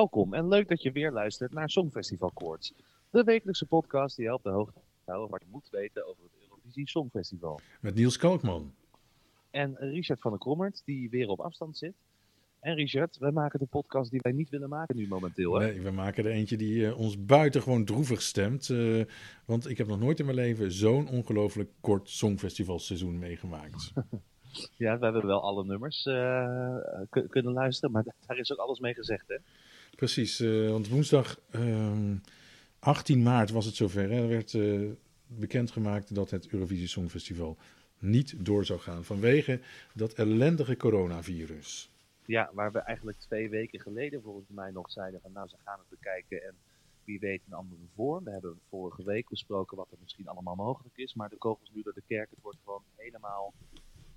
Welkom 0.00 0.34
en 0.34 0.48
leuk 0.48 0.68
dat 0.68 0.82
je 0.82 0.92
weer 0.92 1.12
luistert 1.12 1.52
naar 1.52 1.70
Songfestival 1.70 2.30
Koorts. 2.30 2.74
De 3.10 3.24
wekelijkse 3.24 3.66
podcast 3.66 4.16
die 4.16 4.26
helpt 4.26 4.44
de 4.44 4.50
hoogte 4.50 4.80
te 5.04 5.10
houden 5.10 5.30
wat 5.30 5.40
je 5.40 5.48
moet 5.50 5.68
weten 5.70 6.06
over 6.06 6.22
het 6.22 6.32
Eurovisie 6.42 6.88
Songfestival. 6.88 7.60
Met 7.80 7.94
Niels 7.94 8.16
Kalkman. 8.16 8.74
En 9.50 9.76
Richard 9.76 10.20
van 10.20 10.30
der 10.30 10.40
Krommert, 10.40 10.82
die 10.84 11.10
weer 11.10 11.28
op 11.28 11.40
afstand 11.40 11.78
zit. 11.78 11.94
En 12.60 12.74
Richard, 12.74 13.18
wij 13.18 13.30
maken 13.30 13.58
de 13.58 13.66
podcast 13.66 14.10
die 14.10 14.20
wij 14.22 14.32
niet 14.32 14.48
willen 14.48 14.68
maken 14.68 14.96
nu 14.96 15.08
momenteel. 15.08 15.54
Hè? 15.54 15.66
Nee, 15.66 15.80
we 15.80 15.90
maken 15.90 16.24
er 16.24 16.30
eentje 16.30 16.56
die 16.56 16.74
uh, 16.74 16.98
ons 16.98 17.24
buitengewoon 17.24 17.84
droevig 17.84 18.22
stemt. 18.22 18.68
Uh, 18.68 19.04
want 19.44 19.68
ik 19.68 19.78
heb 19.78 19.86
nog 19.86 20.00
nooit 20.00 20.18
in 20.18 20.24
mijn 20.24 20.36
leven 20.36 20.72
zo'n 20.72 21.08
ongelooflijk 21.08 21.70
kort 21.80 22.08
songfestivalseizoen 22.08 23.18
meegemaakt. 23.18 23.92
ja, 24.76 24.98
we 24.98 25.04
hebben 25.04 25.26
wel 25.26 25.42
alle 25.42 25.64
nummers 25.64 26.06
uh, 26.06 26.76
kunnen 27.28 27.52
luisteren, 27.52 27.90
maar 27.90 28.04
daar 28.26 28.38
is 28.38 28.52
ook 28.52 28.58
alles 28.58 28.78
mee 28.78 28.94
gezegd, 28.94 29.28
hè? 29.28 29.36
Precies, 29.96 30.38
want 30.68 30.88
woensdag 30.88 31.40
18 32.78 33.14
ehm, 33.14 33.24
maart 33.24 33.50
was 33.50 33.64
het 33.64 33.74
zover. 33.74 34.10
Er 34.10 34.28
werd 34.28 34.56
bekendgemaakt 35.26 36.14
dat 36.14 36.30
het 36.30 36.48
Eurovisie 36.48 36.86
Songfestival 36.86 37.56
niet 37.98 38.44
door 38.44 38.64
zou 38.64 38.80
gaan 38.80 39.04
vanwege 39.04 39.60
dat 39.94 40.12
ellendige 40.12 40.76
coronavirus. 40.76 41.90
Ja, 42.24 42.50
waar 42.52 42.72
we 42.72 42.78
eigenlijk 42.78 43.18
twee 43.18 43.48
weken 43.48 43.80
geleden 43.80 44.22
volgens 44.22 44.48
mij 44.48 44.70
nog 44.70 44.90
zeiden 44.90 45.20
van 45.20 45.32
nou 45.32 45.48
ze 45.48 45.56
gaan 45.64 45.78
het 45.78 45.88
bekijken 45.88 46.44
en 46.44 46.54
wie 47.04 47.18
weet 47.18 47.42
een 47.46 47.52
andere 47.52 47.82
vorm. 47.94 48.24
We 48.24 48.30
hebben 48.30 48.58
vorige 48.68 49.04
week 49.04 49.28
besproken 49.28 49.76
wat 49.76 49.90
er 49.90 49.98
misschien 50.02 50.28
allemaal 50.28 50.54
mogelijk 50.54 50.96
is, 50.96 51.14
maar 51.14 51.28
de 51.28 51.36
kogels 51.36 51.70
nu 51.74 51.82
door 51.82 51.94
de 51.94 52.02
kerk, 52.06 52.30
het 52.30 52.38
wordt 52.42 52.58
gewoon 52.64 52.82
helemaal 52.96 53.52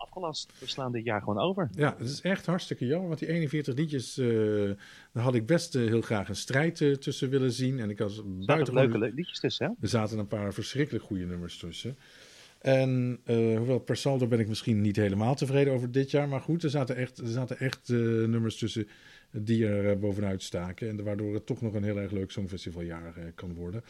afgelast. 0.03 0.53
We 0.59 0.67
slaan 0.67 0.91
dit 0.91 1.05
jaar 1.05 1.19
gewoon 1.19 1.39
over. 1.39 1.69
Ja, 1.75 1.95
het 1.97 2.09
is 2.09 2.21
echt 2.21 2.45
hartstikke 2.45 2.85
jammer, 2.85 3.07
want 3.07 3.19
die 3.19 3.27
41 3.29 3.75
liedjes, 3.75 4.17
uh, 4.17 4.71
daar 5.11 5.23
had 5.23 5.35
ik 5.35 5.45
best 5.45 5.75
uh, 5.75 5.87
heel 5.87 6.01
graag 6.01 6.29
een 6.29 6.35
strijd 6.35 6.79
uh, 6.79 6.95
tussen 6.95 7.29
willen 7.29 7.51
zien. 7.51 7.79
En 7.79 7.89
ik 7.89 7.97
was 7.97 8.21
buiten 8.25 8.73
leuke 8.73 8.97
liedjes 8.97 9.39
tussen, 9.39 9.65
hè? 9.65 9.71
Er 9.81 9.87
zaten 9.87 10.19
een 10.19 10.27
paar 10.27 10.53
verschrikkelijk 10.53 11.05
goede 11.05 11.25
nummers 11.25 11.57
tussen. 11.57 11.97
En 12.59 13.19
hoewel 13.25 13.79
per 13.79 13.97
saldo 13.97 14.27
ben 14.27 14.39
ik 14.39 14.47
misschien 14.47 14.81
niet 14.81 14.95
helemaal 14.95 15.35
tevreden 15.35 15.73
over 15.73 15.91
dit 15.91 16.11
jaar. 16.11 16.27
Maar 16.27 16.41
goed, 16.41 16.63
er 16.63 16.69
zaten 16.69 16.95
echt, 16.95 17.17
er 17.17 17.27
zaten 17.27 17.59
echt 17.59 17.89
nummers 17.89 18.57
tussen 18.57 18.87
die 19.31 19.67
er 19.67 19.99
bovenuit 19.99 20.43
staken. 20.43 20.89
En 20.89 21.03
waardoor 21.03 21.33
het 21.33 21.45
toch 21.45 21.61
nog 21.61 21.73
een 21.73 21.83
heel 21.83 21.97
erg 21.97 22.11
leuk 22.11 22.31
Songfestivaljaar 22.31 23.13
kan 23.35 23.53
worden. 23.53 23.83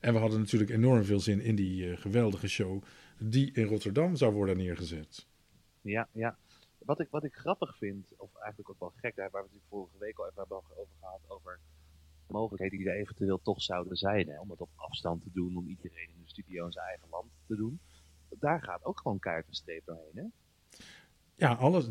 En 0.00 0.12
we 0.12 0.18
hadden 0.18 0.38
natuurlijk 0.38 0.70
enorm 0.70 1.04
veel 1.04 1.20
zin 1.20 1.40
in 1.40 1.54
die 1.54 1.96
geweldige 1.96 2.48
show 2.48 2.82
die 3.18 3.50
in 3.52 3.64
Rotterdam 3.64 4.16
zou 4.16 4.32
worden 4.32 4.56
neergezet. 4.56 5.26
Ja, 5.84 6.08
ja. 6.12 6.36
Wat 6.78 7.00
ik, 7.00 7.08
wat 7.10 7.24
ik 7.24 7.34
grappig 7.34 7.76
vind, 7.76 8.12
of 8.16 8.34
eigenlijk 8.36 8.70
ook 8.70 8.80
wel 8.80 8.92
gek, 8.96 9.16
daar 9.16 9.30
waar 9.30 9.42
we 9.42 9.48
het 9.52 9.62
vorige 9.68 9.98
week 9.98 10.18
al 10.18 10.26
even 10.30 10.50
over 10.50 10.70
gehad, 11.00 11.20
over 11.28 11.58
mogelijkheden 12.26 12.78
die 12.78 12.88
er 12.88 12.96
eventueel 12.96 13.40
toch 13.42 13.62
zouden 13.62 13.96
zijn. 13.96 14.28
Hè, 14.28 14.40
om 14.40 14.50
het 14.50 14.60
op 14.60 14.70
afstand 14.76 15.22
te 15.22 15.30
doen, 15.32 15.56
om 15.56 15.68
iedereen 15.68 16.08
in 16.08 16.22
de 16.24 16.30
studio 16.30 16.66
in 16.66 16.72
zijn 16.72 16.86
eigen 16.86 17.08
land 17.10 17.30
te 17.46 17.56
doen 17.56 17.80
daar 18.40 18.62
gaat 18.62 18.84
ook 18.84 19.00
gewoon 19.00 19.18
kaartenstreep 19.18 19.82
doorheen, 19.84 20.12
hè? 20.14 20.24
Ja, 21.36 21.52
alles, 21.52 21.86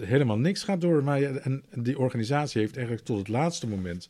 helemaal 0.00 0.38
niks 0.38 0.62
gaat 0.62 0.80
door. 0.80 1.04
Maar 1.04 1.22
en 1.22 1.64
die 1.72 1.98
organisatie 1.98 2.60
heeft 2.60 2.76
eigenlijk 2.76 3.06
tot 3.06 3.18
het 3.18 3.28
laatste 3.28 3.68
moment, 3.68 4.08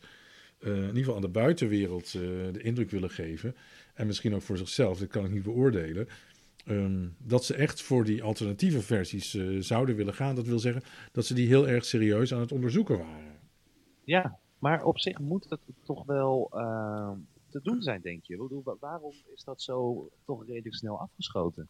uh, 0.59 0.75
in 0.75 0.81
ieder 0.81 0.97
geval 0.97 1.15
aan 1.15 1.21
de 1.21 1.27
buitenwereld, 1.27 2.13
uh, 2.13 2.21
de 2.53 2.61
indruk 2.61 2.89
willen 2.89 3.09
geven. 3.09 3.55
En 3.93 4.07
misschien 4.07 4.35
ook 4.35 4.41
voor 4.41 4.57
zichzelf, 4.57 4.99
dat 4.99 5.07
kan 5.07 5.25
ik 5.25 5.31
niet 5.31 5.43
beoordelen. 5.43 6.07
Um, 6.69 7.15
dat 7.17 7.45
ze 7.45 7.55
echt 7.55 7.81
voor 7.81 8.03
die 8.03 8.23
alternatieve 8.23 8.81
versies 8.81 9.35
uh, 9.35 9.61
zouden 9.61 9.95
willen 9.95 10.13
gaan. 10.13 10.35
Dat 10.35 10.45
wil 10.45 10.59
zeggen 10.59 10.83
dat 11.11 11.25
ze 11.25 11.33
die 11.33 11.47
heel 11.47 11.67
erg 11.67 11.85
serieus 11.85 12.33
aan 12.33 12.39
het 12.39 12.51
onderzoeken 12.51 12.97
waren. 12.97 13.39
Ja, 14.03 14.39
maar 14.59 14.83
op 14.83 14.99
zich 14.99 15.19
moet 15.19 15.49
het 15.49 15.59
toch 15.83 16.05
wel 16.05 16.49
ehm, 16.51 17.17
te 17.49 17.59
doen 17.61 17.81
zijn, 17.81 18.01
denk 18.01 18.23
je? 18.23 18.37
Bedoel, 18.37 18.77
waarom 18.79 19.13
is 19.33 19.43
dat 19.43 19.61
zo 19.61 20.09
toch 20.25 20.45
redelijk 20.45 20.75
snel 20.75 20.99
afgeschoten? 20.99 21.67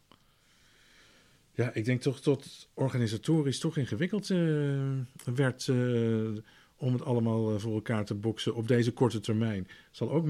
Ja, 1.51 1.73
ik 1.73 1.85
denk 1.85 2.01
toch 2.01 2.21
dat 2.21 2.69
organisatorisch 2.73 3.59
toch 3.59 3.77
ingewikkeld 3.77 4.29
uh, 4.29 4.99
werd 5.35 5.67
uh, 5.67 6.37
om 6.77 6.93
het 6.93 7.03
allemaal 7.03 7.59
voor 7.59 7.73
elkaar 7.73 8.05
te 8.05 8.15
boksen 8.15 8.55
op 8.55 8.67
deze 8.67 8.93
korte 8.93 9.19
termijn. 9.19 9.67
Zal 9.91 10.11
ook 10.11 10.25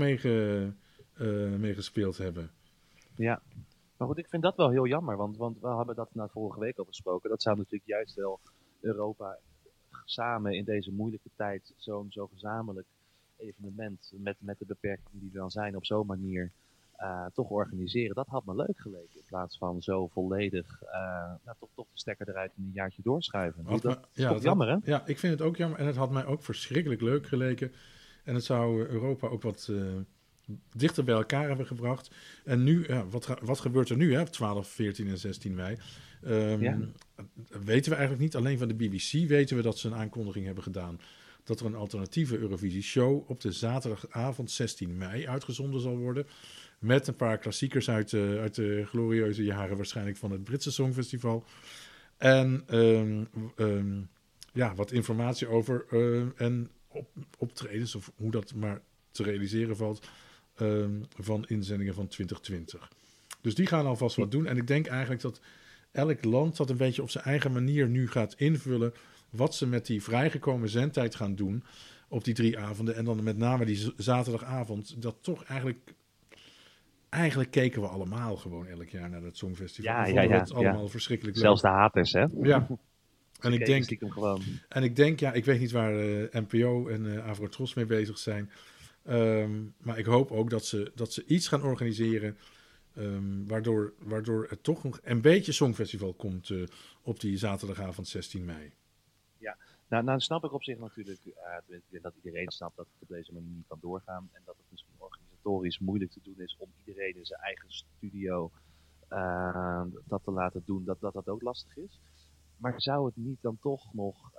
meegespeeld 1.57 2.17
hebben. 2.17 2.51
Ja, 3.15 3.41
maar 3.97 4.07
goed, 4.07 4.17
ik 4.17 4.29
vind 4.29 4.43
dat 4.43 4.55
wel 4.55 4.69
heel 4.69 4.87
jammer, 4.87 5.17
want, 5.17 5.37
want 5.37 5.59
we 5.59 5.67
hebben 5.67 5.95
dat 5.95 6.09
na 6.13 6.27
vorige 6.27 6.59
week 6.59 6.77
al 6.77 6.85
besproken. 6.85 7.29
Dat 7.29 7.41
zou 7.41 7.57
natuurlijk 7.57 7.89
juist 7.89 8.15
wel 8.15 8.39
Europa 8.79 9.37
samen 10.05 10.53
in 10.53 10.65
deze 10.65 10.91
moeilijke 10.91 11.29
tijd 11.35 11.73
zo'n 11.77 12.11
zo 12.11 12.27
gezamenlijk 12.27 12.87
evenement 13.37 14.11
met, 14.15 14.35
met 14.39 14.59
de 14.59 14.65
beperkingen 14.65 15.19
die 15.19 15.29
er 15.29 15.39
dan 15.39 15.51
zijn 15.51 15.75
op 15.75 15.85
zo'n 15.85 16.05
manier 16.05 16.51
uh, 16.99 17.25
toch 17.33 17.49
organiseren. 17.49 18.15
Dat 18.15 18.27
had 18.27 18.45
me 18.45 18.55
leuk 18.55 18.79
geleken. 18.79 19.15
In 19.15 19.25
plaats 19.27 19.57
van 19.57 19.81
zo 19.81 20.07
volledig 20.07 20.81
uh, 20.83 20.89
nou, 21.43 21.57
toch, 21.59 21.69
toch 21.75 21.85
de 21.91 21.99
stekker 21.99 22.29
eruit 22.29 22.51
in 22.57 22.63
een 22.63 22.71
jaartje 22.73 23.01
doorschuiven. 23.01 23.63
dat 23.63 23.83
me, 23.83 23.97
is 24.13 24.23
toch 24.23 24.41
jammer, 24.41 24.67
hè? 24.67 24.77
Ja, 24.83 25.05
ik 25.05 25.19
vind 25.19 25.33
het 25.33 25.41
ook 25.41 25.57
jammer. 25.57 25.79
En 25.79 25.85
het 25.85 25.95
had 25.95 26.11
mij 26.11 26.25
ook 26.25 26.43
verschrikkelijk 26.43 27.01
leuk 27.01 27.27
geleken. 27.27 27.71
En 28.23 28.33
het 28.33 28.43
zou 28.43 28.85
Europa 28.87 29.27
ook 29.27 29.41
wat 29.41 29.67
uh, 29.71 29.93
dichter 30.75 31.03
bij 31.03 31.15
elkaar 31.15 31.47
hebben 31.47 31.65
gebracht. 31.65 32.11
En 32.43 32.63
nu, 32.63 32.83
ja, 32.87 33.07
wat, 33.07 33.27
wat 33.41 33.59
gebeurt 33.59 33.89
er 33.89 33.97
nu, 33.97 34.13
hè, 34.13 34.21
op 34.21 34.29
12, 34.29 34.67
14 34.67 35.07
en 35.07 35.17
16 35.17 35.55
mei? 35.55 35.77
Um, 36.25 36.61
ja. 36.61 36.79
Weten 37.65 37.91
we 37.91 37.97
eigenlijk 37.97 38.19
niet. 38.19 38.35
Alleen 38.35 38.57
van 38.57 38.67
de 38.67 38.73
BBC 38.73 39.27
weten 39.27 39.55
we 39.55 39.61
dat 39.61 39.77
ze 39.77 39.87
een 39.87 39.95
aankondiging 39.95 40.45
hebben 40.45 40.63
gedaan 40.63 40.99
dat 41.47 41.59
er 41.59 41.65
een 41.65 41.75
alternatieve 41.75 42.37
Eurovisie-show 42.37 43.29
op 43.29 43.41
de 43.41 43.51
zaterdagavond 43.51 44.51
16 44.51 44.97
mei 44.97 45.27
uitgezonden 45.27 45.81
zal 45.81 45.97
worden. 45.97 46.27
Met 46.79 47.07
een 47.07 47.15
paar 47.15 47.37
klassiekers 47.37 47.89
uit 47.89 48.09
de, 48.09 48.37
uit 48.41 48.55
de 48.55 48.83
glorieuze 48.85 49.43
jaren 49.43 49.77
waarschijnlijk 49.77 50.17
van 50.17 50.31
het 50.31 50.43
Britse 50.43 50.71
Songfestival. 50.71 51.45
En 52.17 52.63
um, 52.75 53.27
um, 53.55 54.09
ja, 54.53 54.75
wat 54.75 54.91
informatie 54.91 55.47
over 55.47 55.85
uh, 55.91 56.23
en 56.35 56.69
op, 56.87 57.09
optredens, 57.37 57.95
of 57.95 58.11
hoe 58.15 58.31
dat 58.31 58.53
maar 58.53 58.81
te 59.11 59.23
realiseren 59.23 59.77
valt, 59.77 60.07
um, 60.61 61.03
van 61.17 61.45
inzendingen 61.47 61.93
van 61.93 62.07
2020. 62.07 62.91
Dus 63.41 63.55
die 63.55 63.65
gaan 63.65 63.85
alvast 63.85 64.15
wat 64.15 64.31
doen. 64.31 64.45
En 64.45 64.57
ik 64.57 64.67
denk 64.67 64.87
eigenlijk 64.87 65.21
dat 65.21 65.41
elk 65.91 66.23
land 66.23 66.57
dat 66.57 66.69
een 66.69 66.77
beetje 66.77 67.01
op 67.01 67.09
zijn 67.09 67.23
eigen 67.23 67.51
manier 67.51 67.87
nu 67.87 68.07
gaat 68.07 68.33
invullen 68.37 68.93
wat 69.29 69.55
ze 69.55 69.67
met 69.67 69.85
die 69.85 70.03
vrijgekomen 70.03 70.69
zendtijd 70.69 71.15
gaan 71.15 71.35
doen 71.35 71.63
op 72.09 72.23
die 72.23 72.33
drie 72.33 72.59
avonden. 72.59 72.95
En 72.95 73.05
dan 73.05 73.23
met 73.23 73.37
name 73.37 73.65
die 73.65 73.93
zaterdagavond, 73.97 75.01
dat 75.01 75.17
toch 75.21 75.43
eigenlijk... 75.43 75.95
Eigenlijk 77.09 77.51
keken 77.51 77.81
we 77.81 77.87
allemaal 77.87 78.35
gewoon 78.35 78.67
elk 78.67 78.89
jaar 78.89 79.09
naar 79.09 79.21
het 79.21 79.37
Songfestival. 79.37 79.93
Ja, 79.93 80.05
ja, 80.05 80.21
ja. 80.21 80.39
Het 80.39 80.53
allemaal 80.53 80.83
ja. 80.83 80.87
verschrikkelijk 80.87 81.35
leuk. 81.35 81.45
Zelfs 81.45 81.61
de 81.61 81.67
haters, 81.67 82.11
hè? 82.11 82.25
Ja. 82.41 82.67
En 83.39 83.53
ik, 83.53 83.65
denk, 83.65 83.85
gewoon. 83.99 84.41
en 84.69 84.83
ik 84.83 84.95
denk, 84.95 85.19
ja, 85.19 85.33
ik 85.33 85.45
weet 85.45 85.59
niet 85.59 85.71
waar 85.71 85.93
uh, 85.93 86.27
NPO 86.31 86.87
en 86.87 87.05
uh, 87.05 87.27
Avrotros 87.27 87.73
mee 87.73 87.85
bezig 87.85 88.17
zijn. 88.17 88.51
Um, 89.09 89.73
maar 89.77 89.97
ik 89.97 90.05
hoop 90.05 90.31
ook 90.31 90.49
dat 90.49 90.65
ze, 90.65 90.91
dat 90.95 91.13
ze 91.13 91.25
iets 91.25 91.47
gaan 91.47 91.63
organiseren. 91.63 92.37
Um, 92.97 93.47
waardoor, 93.47 93.93
waardoor 93.99 94.45
het 94.49 94.63
toch 94.63 94.83
nog 94.83 94.99
een 95.03 95.21
beetje 95.21 95.51
Songfestival 95.51 96.13
komt 96.13 96.49
uh, 96.49 96.67
op 97.01 97.19
die 97.19 97.37
zaterdagavond 97.37 98.07
16 98.07 98.45
mei. 98.45 98.73
Nou, 99.89 100.03
nou 100.03 100.19
snap 100.19 100.43
ik 100.43 100.53
op 100.53 100.63
zich 100.63 100.77
natuurlijk 100.77 101.25
uh, 101.25 102.01
dat 102.01 102.13
iedereen 102.15 102.51
snapt 102.51 102.75
dat 102.75 102.85
het 102.85 103.01
op 103.01 103.07
deze 103.07 103.33
manier 103.33 103.55
niet 103.55 103.67
kan 103.67 103.79
doorgaan. 103.81 104.29
En 104.33 104.41
dat 104.45 104.55
het 104.57 104.65
misschien 104.69 104.93
organisatorisch 104.97 105.79
moeilijk 105.79 106.11
te 106.11 106.19
doen 106.23 106.39
is 106.39 106.55
om 106.59 106.69
iedereen 106.85 107.15
in 107.15 107.25
zijn 107.25 107.41
eigen 107.41 107.71
studio 107.71 108.51
uh, 109.09 109.83
dat 110.05 110.23
te 110.23 110.31
laten 110.31 110.63
doen, 110.65 110.83
dat, 110.85 110.99
dat 110.99 111.13
dat 111.13 111.27
ook 111.27 111.41
lastig 111.41 111.77
is. 111.77 111.99
Maar 112.57 112.81
zou 112.81 113.05
het 113.05 113.15
niet 113.15 113.41
dan 113.41 113.57
toch 113.61 113.93
nog 113.93 114.31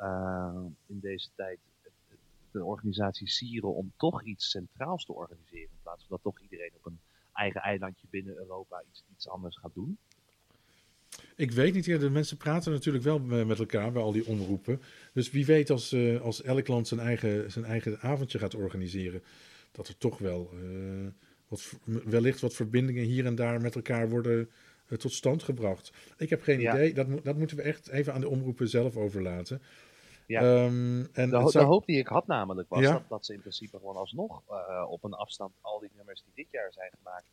in 0.87 1.01
deze 1.01 1.29
tijd 1.35 1.59
de 2.53 2.65
organisatie 2.65 3.29
sieren 3.29 3.75
om 3.75 3.93
toch 3.97 4.25
iets 4.25 4.51
centraals 4.51 5.05
te 5.05 5.13
organiseren? 5.13 5.71
In 5.71 5.83
plaats 5.83 6.07
van 6.07 6.17
dat 6.23 6.33
toch 6.33 6.43
iedereen 6.43 6.73
op 6.75 6.87
een 6.87 7.01
eigen 7.33 7.61
eilandje 7.61 8.07
binnen 8.11 8.37
Europa 8.37 8.83
iets, 8.91 9.05
iets 9.15 9.29
anders 9.29 9.59
gaat 9.59 9.75
doen? 9.75 9.99
Ik 11.37 11.51
weet 11.51 11.75
niet, 11.75 11.85
de 11.85 12.11
mensen 12.11 12.37
praten 12.37 12.73
natuurlijk 12.73 13.05
wel 13.05 13.19
met 13.21 13.59
elkaar 13.59 13.93
bij 13.93 14.03
al 14.03 14.13
die 14.13 14.27
omroepen. 14.27 14.81
Dus 15.13 15.31
wie 15.31 15.47
weet 15.47 15.71
als, 15.71 15.93
uh, 15.93 16.21
als 16.21 16.43
elk 16.43 16.69
land 16.69 16.89
zijn 16.89 17.01
eigen, 17.01 17.51
zijn 17.51 17.65
eigen 17.65 18.01
avondje 18.01 18.39
gaat 18.39 18.55
organiseren, 18.55 19.23
dat 19.73 19.89
er 19.89 19.99
toch 19.99 20.19
wel 20.19 20.51
uh, 20.55 21.07
wat, 21.49 21.73
wellicht 21.85 22.41
wat 22.41 22.55
verbindingen 22.55 23.05
hier 23.05 23.27
en 23.27 23.35
daar 23.35 23.61
met 23.61 23.75
elkaar 23.75 24.09
worden 24.09 24.49
uh, 24.89 24.99
tot 24.99 25.13
stand 25.13 25.43
gebracht. 25.43 25.93
Ik 26.17 26.31
heb 26.31 26.43
geen 26.43 26.61
ja. 26.61 26.75
idee, 26.75 26.95
dat, 26.95 27.25
dat 27.25 27.37
moeten 27.37 27.57
we 27.57 27.63
echt 27.63 27.89
even 27.89 28.15
aan 28.15 28.21
de 28.21 28.29
omroepen 28.29 28.69
zelf 28.69 28.97
overlaten. 28.97 29.63
Ja. 30.29 30.65
Um, 30.65 31.09
en 31.13 31.31
de, 31.31 31.37
zou... 31.37 31.51
de, 31.51 31.61
hoop 31.61 31.87
die 31.87 31.99
ik 31.99 32.07
had 32.07 32.27
namelijk 32.27 32.69
was 32.69 32.81
ja? 32.81 32.93
dat, 32.93 33.09
dat, 33.09 33.27
ze 33.27 33.35
in 33.35 33.41
principe 33.41 33.79
gewoon 33.79 33.97
alsnog 33.97 34.43
op 34.89 35.05
een 35.05 35.15
afstand 35.15 35.53
al 35.61 35.81
die 35.81 35.91
nummers 35.97 36.23
die 36.23 36.45
dit 36.45 36.47
jaar 36.51 36.73
zijn 36.73 36.91
gemaakt 36.97 37.27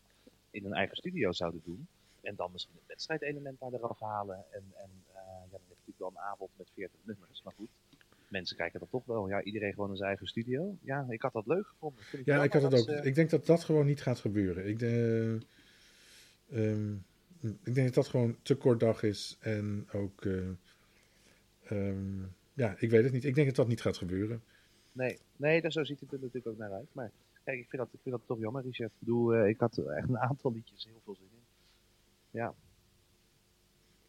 in 0.51 0.63
hun 0.63 0.73
eigen 0.73 0.97
studio 0.97 1.31
zouden 1.31 1.61
doen. 1.65 1.87
En 2.21 2.35
dan 2.35 2.49
misschien 2.51 2.75
het 2.75 2.87
wedstrijdelement 2.87 3.59
daar 3.59 3.73
eraf 3.73 3.99
halen. 3.99 4.45
En, 4.51 4.63
en 4.75 4.89
uh, 5.07 5.13
ja, 5.13 5.21
dan 5.21 5.49
heb 5.51 5.61
je 5.67 5.75
natuurlijk 5.75 5.97
wel 5.97 6.09
een 6.09 6.31
avond 6.31 6.49
met 6.57 6.69
40 6.73 6.99
nummers, 7.03 7.41
maar 7.43 7.53
goed. 7.57 7.69
mensen 8.27 8.57
kijken 8.57 8.79
dat 8.79 8.89
toch 8.89 9.05
wel. 9.05 9.27
Ja, 9.27 9.43
iedereen 9.43 9.73
gewoon 9.73 9.89
in 9.89 9.95
zijn 9.95 10.09
eigen 10.09 10.27
studio. 10.27 10.75
Ja, 10.81 11.05
ik 11.09 11.21
had 11.21 11.33
dat 11.33 11.47
leuk 11.47 11.67
gevonden. 11.67 12.03
ja, 12.25 12.43
ik 12.43 12.53
had 12.53 12.61
het 12.61 12.73
ook. 12.73 12.87
Ik 13.03 13.15
denk 13.15 13.29
dat 13.29 13.45
dat 13.45 13.63
gewoon 13.63 13.85
niet 13.85 14.01
gaat 14.01 14.19
gebeuren. 14.19 14.67
Ik, 14.67 14.81
uh, 14.81 15.39
um, 16.51 17.05
ik 17.63 17.75
denk 17.75 17.85
dat 17.85 17.93
dat 17.93 18.07
gewoon 18.07 18.37
te 18.41 18.55
kort 18.55 18.79
dag 18.79 19.03
is. 19.03 19.37
En 19.39 19.87
ook, 19.93 20.25
um, 21.71 22.34
ja, 22.55 22.75
ik 22.79 22.89
weet 22.89 23.03
het 23.03 23.13
niet. 23.13 23.25
Ik 23.25 23.35
denk 23.35 23.47
dat 23.47 23.55
dat 23.55 23.67
niet 23.67 23.81
gaat 23.81 23.97
gebeuren. 23.97 24.43
Nee, 24.91 25.19
nee 25.35 25.61
daar 25.61 25.71
zo 25.71 25.83
ziet 25.83 25.99
het 25.99 26.11
er 26.11 26.19
natuurlijk 26.19 26.47
ook 26.47 26.57
naar 26.57 26.71
uit. 26.71 26.87
Maar 26.91 27.11
kijk, 27.43 27.59
ik 27.59 27.69
vind 27.69 27.81
dat, 27.81 27.93
ik 27.93 27.99
vind 28.03 28.15
dat 28.15 28.27
toch 28.27 28.39
jammer, 28.39 28.63
Richard. 28.63 28.91
Ik 28.91 28.99
bedoel, 28.99 29.35
uh, 29.35 29.47
ik 29.47 29.59
had 29.59 29.77
echt 29.77 30.09
een 30.09 30.17
aantal 30.17 30.53
liedjes 30.53 30.85
heel 30.85 31.01
veel 31.03 31.15
zin 31.15 31.27
in. 31.31 31.43
Ja. 32.39 32.53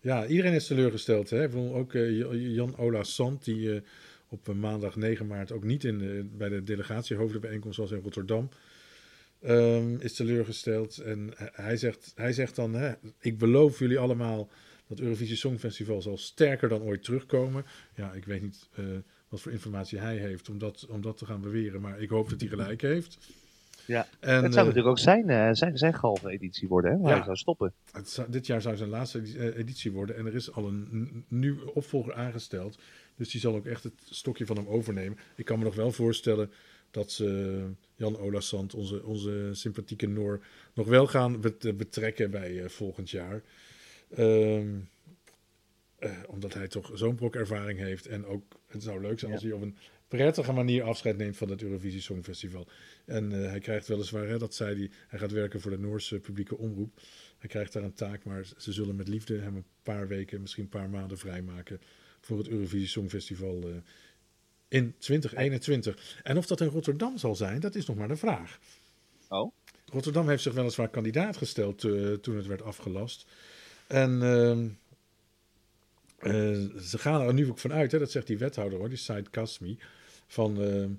Ja, 0.00 0.26
iedereen 0.26 0.52
is 0.52 0.66
teleurgesteld. 0.66 1.30
Hè? 1.30 1.42
Ik 1.42 1.50
bedoel, 1.50 1.74
ook 1.74 1.92
uh, 1.92 2.54
Jan 2.54 2.76
Ola 2.76 3.02
Sant, 3.02 3.44
die 3.44 3.74
uh, 3.74 3.80
op 4.28 4.54
maandag 4.54 4.96
9 4.96 5.26
maart 5.26 5.52
ook 5.52 5.64
niet 5.64 5.84
in, 5.84 6.30
bij 6.36 6.48
de 6.48 6.62
delegatiehoofdenbijeenkomst 6.62 7.78
was 7.78 7.90
in 7.90 8.00
Rotterdam. 8.02 8.48
Um, 9.44 10.00
is 10.00 10.14
teleurgesteld. 10.14 10.98
En 10.98 11.30
hij 11.36 11.76
zegt, 11.76 12.12
hij 12.14 12.32
zegt 12.32 12.56
dan: 12.56 12.74
hè, 12.74 12.92
Ik 13.18 13.38
beloof 13.38 13.78
jullie 13.78 13.98
allemaal 13.98 14.48
dat 14.86 15.00
Eurovisie 15.00 15.36
Songfestival 15.36 16.02
zal 16.02 16.18
sterker 16.18 16.68
dan 16.68 16.82
ooit 16.82 17.04
terugkomen. 17.04 17.64
Ja, 17.94 18.12
ik 18.12 18.24
weet 18.24 18.42
niet 18.42 18.68
uh, 18.78 18.86
wat 19.28 19.40
voor 19.40 19.52
informatie 19.52 19.98
hij 19.98 20.16
heeft 20.16 20.48
om 20.48 20.58
dat, 20.58 20.86
om 20.88 21.00
dat 21.00 21.18
te 21.18 21.26
gaan 21.26 21.40
beweren, 21.40 21.80
maar 21.80 22.00
ik 22.00 22.08
hoop 22.08 22.30
dat 22.30 22.40
hij 22.40 22.48
gelijk 22.48 22.80
heeft. 22.80 23.18
Ja, 23.86 24.06
en, 24.20 24.42
het 24.42 24.52
zou 24.52 24.66
natuurlijk 24.66 24.86
ook 24.86 24.98
zijn, 24.98 25.28
uh, 25.28 25.48
zijn, 25.52 25.78
zijn 25.78 25.94
halve 25.94 26.30
editie 26.30 26.68
worden, 26.68 26.90
hè, 26.90 26.98
waar 26.98 27.10
ja, 27.10 27.16
hij 27.16 27.24
zou 27.24 27.36
stoppen. 27.36 27.72
Zou, 28.04 28.30
dit 28.30 28.46
jaar 28.46 28.62
zou 28.62 28.76
zijn 28.76 28.88
laatste 28.88 29.54
editie 29.56 29.92
worden 29.92 30.16
en 30.16 30.26
er 30.26 30.34
is 30.34 30.52
al 30.52 30.66
een 30.66 31.24
nieuwe 31.28 31.74
opvolger 31.74 32.14
aangesteld. 32.14 32.78
Dus 33.16 33.30
die 33.30 33.40
zal 33.40 33.54
ook 33.54 33.66
echt 33.66 33.82
het 33.82 33.92
stokje 34.04 34.46
van 34.46 34.56
hem 34.56 34.66
overnemen. 34.66 35.18
Ik 35.34 35.44
kan 35.44 35.58
me 35.58 35.64
nog 35.64 35.74
wel 35.74 35.92
voorstellen 35.92 36.50
dat 36.90 37.12
ze 37.12 37.60
Jan 37.94 38.18
Olasand, 38.18 38.74
onze, 38.74 39.04
onze 39.04 39.48
sympathieke 39.52 40.06
Noor, 40.06 40.40
nog 40.72 40.86
wel 40.86 41.06
gaan 41.06 41.40
betrekken 41.76 42.30
bij 42.30 42.52
uh, 42.52 42.68
volgend 42.68 43.10
jaar. 43.10 43.42
Um, 44.18 44.88
uh, 45.98 46.10
omdat 46.26 46.54
hij 46.54 46.68
toch 46.68 46.90
zo'n 46.94 47.14
brok 47.14 47.34
ervaring 47.34 47.78
heeft. 47.78 48.06
En 48.06 48.26
ook, 48.26 48.60
het 48.66 48.82
zou 48.82 49.00
leuk 49.00 49.18
zijn 49.18 49.32
als 49.32 49.42
hij 49.42 49.52
op 49.52 49.62
een 49.62 49.76
prettige 50.08 50.52
manier 50.52 50.82
afscheid 50.82 51.16
neemt 51.16 51.36
van 51.36 51.50
het 51.50 51.62
Eurovisie 51.62 52.00
Songfestival. 52.00 52.66
En 53.04 53.32
uh, 53.32 53.48
hij 53.48 53.60
krijgt 53.60 53.88
weliswaar, 53.88 54.28
hè, 54.28 54.38
dat 54.38 54.54
zei 54.54 54.78
hij, 54.78 54.90
hij 55.08 55.18
gaat 55.18 55.30
werken 55.30 55.60
voor 55.60 55.70
de 55.70 55.78
Noorse 55.78 56.18
publieke 56.18 56.56
omroep. 56.56 57.00
Hij 57.38 57.48
krijgt 57.48 57.72
daar 57.72 57.82
een 57.82 57.94
taak, 57.94 58.24
maar 58.24 58.46
ze 58.56 58.72
zullen 58.72 58.96
met 58.96 59.08
liefde 59.08 59.38
hem 59.38 59.56
een 59.56 59.64
paar 59.82 60.08
weken, 60.08 60.40
misschien 60.40 60.62
een 60.62 60.68
paar 60.68 60.90
maanden 60.90 61.18
vrijmaken 61.18 61.80
voor 62.20 62.38
het 62.38 62.48
Eurovisie 62.48 62.88
Songfestival 62.88 63.68
uh, 63.68 63.76
in 64.68 64.94
2021. 64.98 66.20
En 66.22 66.36
of 66.36 66.46
dat 66.46 66.60
in 66.60 66.66
Rotterdam 66.66 67.18
zal 67.18 67.34
zijn, 67.34 67.60
dat 67.60 67.74
is 67.74 67.86
nog 67.86 67.96
maar 67.96 68.08
de 68.08 68.16
vraag. 68.16 68.58
Oh? 69.28 69.52
Rotterdam 69.92 70.28
heeft 70.28 70.42
zich 70.42 70.54
weliswaar 70.54 70.88
kandidaat 70.88 71.36
gesteld 71.36 71.78
toen 72.22 72.36
het 72.36 72.46
werd 72.46 72.62
afgelast. 72.62 73.26
En 73.86 74.20
uh, 74.22 74.56
uh, 76.32 76.80
ze 76.80 76.98
gaan 76.98 77.20
er 77.20 77.34
nu 77.34 77.48
ook 77.48 77.58
vanuit, 77.58 77.92
hè, 77.92 77.98
dat 77.98 78.10
zegt 78.10 78.26
die 78.26 78.38
wethouder 78.38 78.78
hoor, 78.78 78.88
die 78.88 78.98
Said 78.98 79.30
Kasmi, 79.30 79.78
van 80.26 80.62
ehm, 80.62 80.90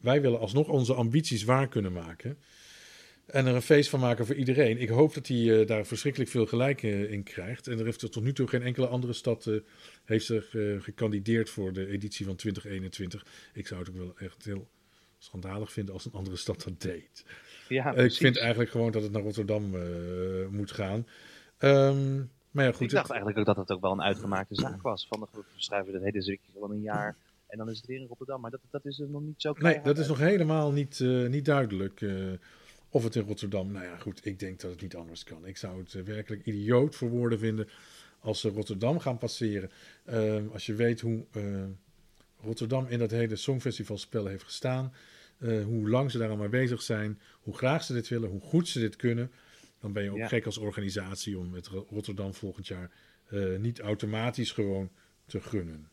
wij 0.00 0.20
willen 0.20 0.40
alsnog 0.40 0.68
onze 0.68 0.94
ambities 0.94 1.44
waar 1.44 1.68
kunnen 1.68 1.92
maken. 1.92 2.38
En 3.26 3.46
er 3.46 3.54
een 3.54 3.62
feest 3.62 3.90
van 3.90 4.00
maken 4.00 4.26
voor 4.26 4.34
iedereen. 4.34 4.78
Ik 4.78 4.88
hoop 4.88 5.14
dat 5.14 5.26
hij 5.26 5.36
uh, 5.36 5.66
daar 5.66 5.86
verschrikkelijk 5.86 6.30
veel 6.30 6.46
gelijk 6.46 6.82
uh, 6.82 7.12
in 7.12 7.22
krijgt. 7.22 7.66
En 7.66 7.78
er 7.78 7.84
heeft 7.84 8.02
er 8.02 8.10
tot 8.10 8.22
nu 8.22 8.32
toe 8.32 8.48
geen 8.48 8.62
enkele 8.62 8.86
andere 8.86 9.12
stad 9.12 9.46
uh, 9.46 9.60
heeft 10.04 10.26
zich 10.26 10.54
gekandideerd 10.78 11.50
voor 11.50 11.72
de 11.72 11.86
editie 11.86 12.26
van 12.26 12.36
2021. 12.36 13.26
Ik 13.54 13.66
zou 13.66 13.80
het 13.80 13.88
ook 13.88 13.96
wel 13.96 14.14
echt 14.18 14.44
heel 14.44 14.68
schandalig 15.18 15.72
vinden 15.72 15.94
als 15.94 16.04
een 16.04 16.12
andere 16.12 16.36
stad 16.36 16.62
dat 16.62 16.80
deed. 16.80 17.24
Ja, 17.68 17.94
ik 17.94 18.12
vind 18.12 18.38
eigenlijk 18.38 18.70
gewoon 18.70 18.92
dat 18.92 19.02
het 19.02 19.12
naar 19.12 19.22
Rotterdam 19.22 19.76
moet 20.50 20.72
gaan. 20.72 21.06
Um, 21.58 22.30
maar 22.54 22.64
ja, 22.64 22.72
goed, 22.72 22.80
ik 22.80 22.90
dacht 22.90 23.10
eigenlijk 23.10 23.38
ook 23.38 23.46
dat 23.46 23.56
het 23.56 23.70
ook 23.70 23.80
wel 23.80 23.92
een 23.92 24.02
uitgemaakte 24.02 24.54
zaak 24.54 24.82
was. 24.82 25.06
Van 25.08 25.28
we 25.32 25.42
schrijven 25.56 25.94
het 25.94 26.02
hele 26.02 26.22
zikje 26.22 26.52
gewoon 26.52 26.70
een 26.70 26.82
jaar 26.82 27.16
en 27.46 27.58
dan 27.58 27.70
is 27.70 27.76
het 27.76 27.86
weer 27.86 28.00
in 28.00 28.06
Rotterdam. 28.06 28.40
Maar 28.40 28.50
dat, 28.50 28.60
dat 28.70 28.84
is 28.84 29.00
er 29.00 29.08
nog 29.08 29.22
niet 29.22 29.40
zo. 29.42 29.54
Nee, 29.58 29.80
dat 29.80 29.98
is 29.98 30.08
nog 30.08 30.18
helemaal 30.18 30.72
niet, 30.72 31.00
niet 31.28 31.44
duidelijk. 31.44 32.04
Of 32.88 33.04
het 33.04 33.16
in 33.16 33.26
Rotterdam, 33.26 33.72
nou 33.72 33.84
ja, 33.84 33.96
goed, 33.96 34.26
ik 34.26 34.38
denk 34.38 34.60
dat 34.60 34.70
het 34.70 34.80
niet 34.80 34.96
anders 34.96 35.24
kan. 35.24 35.46
Ik 35.46 35.56
zou 35.56 35.78
het 35.78 35.94
uh, 35.94 36.02
werkelijk 36.02 36.46
idioot 36.46 36.94
voor 36.94 37.08
woorden 37.08 37.38
vinden 37.38 37.68
als 38.20 38.40
ze 38.40 38.48
Rotterdam 38.48 38.98
gaan 38.98 39.18
passeren. 39.18 39.70
Uh, 40.10 40.36
als 40.52 40.66
je 40.66 40.74
weet 40.74 41.00
hoe 41.00 41.24
Rotterdam 42.44 42.86
in 42.86 42.98
dat 42.98 43.10
hele 43.10 43.36
Songfestivalspel 43.36 44.26
heeft 44.26 44.42
gestaan, 44.42 44.92
eh, 45.38 45.64
hoe 45.64 45.88
lang 45.88 46.10
ze 46.10 46.18
daar 46.18 46.28
al 46.28 46.36
mee 46.36 46.48
bezig 46.48 46.82
zijn, 46.82 47.20
hoe 47.42 47.56
graag 47.56 47.84
ze 47.84 47.92
dit 47.92 48.08
willen, 48.08 48.30
hoe 48.30 48.40
goed 48.40 48.68
ze 48.68 48.80
dit 48.80 48.96
kunnen, 48.96 49.30
dan 49.84 49.92
ben 49.92 50.02
je 50.02 50.10
ook 50.10 50.16
ja. 50.16 50.28
gek 50.28 50.46
als 50.46 50.58
organisatie 50.58 51.38
om 51.38 51.50
met 51.50 51.66
Rotterdam 51.66 52.34
volgend 52.34 52.66
jaar 52.66 52.90
niet 53.58 53.80
automatisch 53.80 54.52
gewoon 54.52 54.90
te 55.26 55.40
gunnen. 55.40 55.88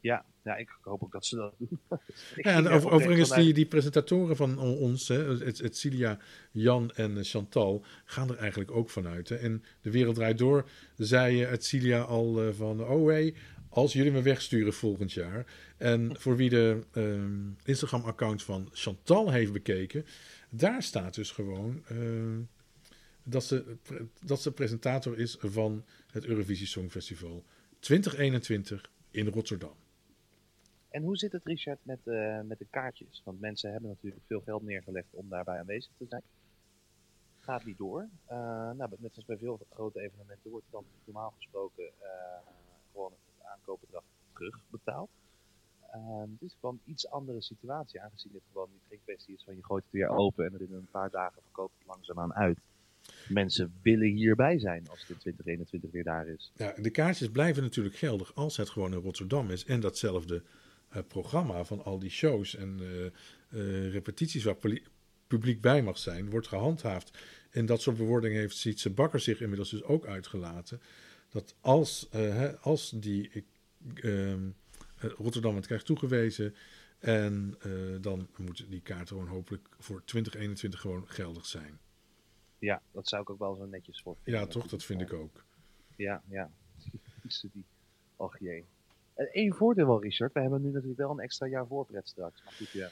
Ja, 0.00 0.24
ja, 0.44 0.56
ik 0.56 0.78
hoop 0.82 1.02
ook 1.02 1.12
dat 1.12 1.26
ze 1.26 1.36
dat 1.36 1.54
doen. 1.58 1.80
ja, 2.36 2.52
en 2.52 2.68
over, 2.68 2.90
overigens, 2.90 3.34
die, 3.34 3.52
die 3.52 3.66
presentatoren 3.66 4.36
van 4.36 4.58
ons, 4.58 5.08
hè, 5.08 5.44
het, 5.44 5.58
het 5.58 5.76
Cilia, 5.76 6.18
Jan 6.50 6.90
en 6.90 7.24
Chantal, 7.24 7.84
gaan 8.04 8.30
er 8.30 8.36
eigenlijk 8.36 8.70
ook 8.70 8.90
vanuit. 8.90 9.28
Hè. 9.28 9.36
En 9.36 9.64
de 9.80 9.90
wereld 9.90 10.14
draait 10.14 10.38
door, 10.38 10.68
zei 10.96 11.44
het 11.44 11.64
Cilia 11.64 12.00
al 12.00 12.46
uh, 12.46 12.52
van, 12.52 12.84
oh 12.84 13.06
hey, 13.06 13.34
als 13.68 13.92
jullie 13.92 14.12
me 14.12 14.22
wegsturen 14.22 14.72
volgend 14.72 15.12
jaar. 15.12 15.46
En 15.76 16.10
voor 16.20 16.36
wie 16.36 16.50
de 16.50 16.80
um, 16.94 17.56
Instagram-account 17.64 18.42
van 18.42 18.68
Chantal 18.72 19.30
heeft 19.30 19.52
bekeken, 19.52 20.06
daar 20.50 20.82
staat 20.82 21.14
dus 21.14 21.30
gewoon 21.30 21.84
uh, 21.92 21.98
dat, 23.30 23.44
ze, 23.44 23.76
dat 24.24 24.40
ze 24.40 24.52
presentator 24.52 25.18
is 25.18 25.36
van 25.40 25.84
het 26.12 26.24
Eurovisie 26.24 26.66
Songfestival 26.66 27.44
2021 27.78 28.90
in 29.10 29.26
Rotterdam. 29.26 29.74
En 30.88 31.02
hoe 31.02 31.16
zit 31.16 31.32
het, 31.32 31.44
Richard, 31.44 31.78
met, 31.82 31.98
uh, 32.04 32.40
met 32.40 32.58
de 32.58 32.66
kaartjes? 32.70 33.22
Want 33.24 33.40
mensen 33.40 33.72
hebben 33.72 33.90
natuurlijk 33.90 34.22
veel 34.26 34.40
geld 34.40 34.62
neergelegd 34.62 35.14
om 35.14 35.28
daarbij 35.28 35.58
aanwezig 35.58 35.92
te 35.98 36.06
zijn. 36.08 36.22
Gaat 37.38 37.64
die 37.64 37.76
door? 37.76 38.08
Uh, 38.30 38.36
nou, 38.70 38.90
net 38.98 39.16
als 39.16 39.24
bij 39.24 39.36
veel 39.36 39.60
grote 39.70 40.00
evenementen 40.00 40.50
wordt 40.50 40.66
dan 40.70 40.84
normaal 41.04 41.32
gesproken 41.36 41.84
uh, 41.84 42.08
gewoon 42.92 43.12
het 43.12 43.46
aankoopbedrag 43.46 44.02
terugbetaald. 44.34 45.10
het 46.30 46.42
is 46.42 46.56
gewoon 46.60 46.74
een 46.74 46.92
iets 46.92 47.08
andere 47.10 47.42
situatie, 47.42 48.00
aangezien 48.00 48.32
dit 48.32 48.42
gewoon 48.52 48.68
niet 48.72 48.82
geen 48.88 49.00
kwestie 49.04 49.34
is 49.34 49.44
van 49.44 49.56
je 49.56 49.64
gooit 49.64 49.84
het 49.84 49.92
weer 49.92 50.08
open 50.08 50.46
en 50.46 50.54
er 50.54 50.62
in 50.62 50.72
een 50.72 50.90
paar 50.90 51.10
dagen 51.10 51.42
verkoopt 51.42 51.74
het 51.78 51.86
langzaamaan 51.86 52.34
uit. 52.34 52.58
Mensen 53.28 53.72
willen 53.82 54.08
hierbij 54.08 54.58
zijn 54.58 54.88
als 54.88 55.00
het 55.00 55.08
in 55.10 55.18
2021 55.18 55.90
weer 55.90 56.04
daar 56.04 56.28
is. 56.28 56.52
Ja, 56.56 56.74
de 56.76 56.90
kaartjes 56.90 57.28
blijven 57.28 57.62
natuurlijk 57.62 57.96
geldig 57.96 58.34
als 58.34 58.56
het 58.56 58.68
gewoon 58.68 58.92
in 58.92 59.00
Rotterdam 59.00 59.50
is 59.50 59.64
en 59.64 59.80
datzelfde 59.80 60.42
uh, 60.96 61.02
programma 61.08 61.64
van 61.64 61.84
al 61.84 61.98
die 61.98 62.10
shows 62.10 62.56
en 62.56 62.78
uh, 62.80 63.04
uh, 63.04 63.92
repetities 63.92 64.44
waar 64.44 64.56
publiek 65.26 65.60
bij 65.60 65.82
mag 65.82 65.98
zijn, 65.98 66.30
wordt 66.30 66.46
gehandhaafd. 66.46 67.18
En 67.50 67.66
dat 67.66 67.82
soort 67.82 67.96
bewoordingen 67.96 68.38
heeft 68.38 68.56
Sietse 68.56 68.90
Bakker 68.90 69.20
zich 69.20 69.40
inmiddels 69.40 69.70
dus 69.70 69.82
ook 69.82 70.06
uitgelaten. 70.06 70.80
Dat 71.28 71.54
als, 71.60 72.08
hè, 72.10 72.56
als 72.56 72.90
die 72.90 73.44
ehm, 73.94 74.48
Rotterdam 74.96 75.56
het 75.56 75.66
krijgt 75.66 75.86
toegewezen. 75.86 76.54
En 76.98 77.58
dan 78.00 78.28
moeten 78.36 78.70
die 78.70 78.80
kaarten 78.80 79.06
gewoon 79.06 79.26
hopelijk 79.26 79.68
voor 79.78 80.02
2021 80.04 80.80
gewoon 80.80 81.04
geldig 81.08 81.46
zijn. 81.46 81.78
Ja, 82.60 82.82
dat 82.92 83.08
zou 83.08 83.22
ik 83.22 83.30
ook 83.30 83.38
wel 83.38 83.56
zo 83.56 83.66
netjes 83.66 84.00
voor. 84.02 84.16
Ja, 84.24 84.46
toch? 84.46 84.66
Dat 84.66 84.84
vind 84.84 85.00
ik 85.00 85.12
ook. 85.12 85.44
Ja, 85.96 86.22
ja. 86.28 86.50
die, 87.52 87.64
och 88.16 88.38
jee. 88.38 88.64
Eén 89.14 89.54
voordeel 89.54 89.86
wel, 89.86 90.02
Richard. 90.02 90.32
We 90.32 90.40
hebben 90.40 90.62
nu 90.62 90.70
natuurlijk 90.70 90.98
wel 90.98 91.10
een 91.10 91.20
extra 91.20 91.46
jaar 91.46 91.66
voorpret 91.66 92.08
straks. 92.08 92.42
Maar 92.44 92.52
goed, 92.52 92.70
ja. 92.70 92.90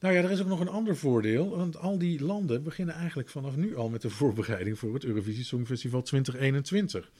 Nou 0.00 0.14
ja, 0.14 0.22
er 0.22 0.30
is 0.30 0.40
ook 0.40 0.46
nog 0.46 0.60
een 0.60 0.68
ander 0.68 0.96
voordeel. 0.96 1.56
Want 1.56 1.76
al 1.76 1.98
die 1.98 2.24
landen 2.24 2.62
beginnen 2.62 2.94
eigenlijk 2.94 3.28
vanaf 3.28 3.56
nu 3.56 3.76
al 3.76 3.88
met 3.88 4.02
de 4.02 4.10
voorbereiding 4.10 4.78
voor 4.78 4.94
het 4.94 5.04
Eurovisie 5.04 5.44
Songfestival 5.44 6.02
2021. 6.02 7.10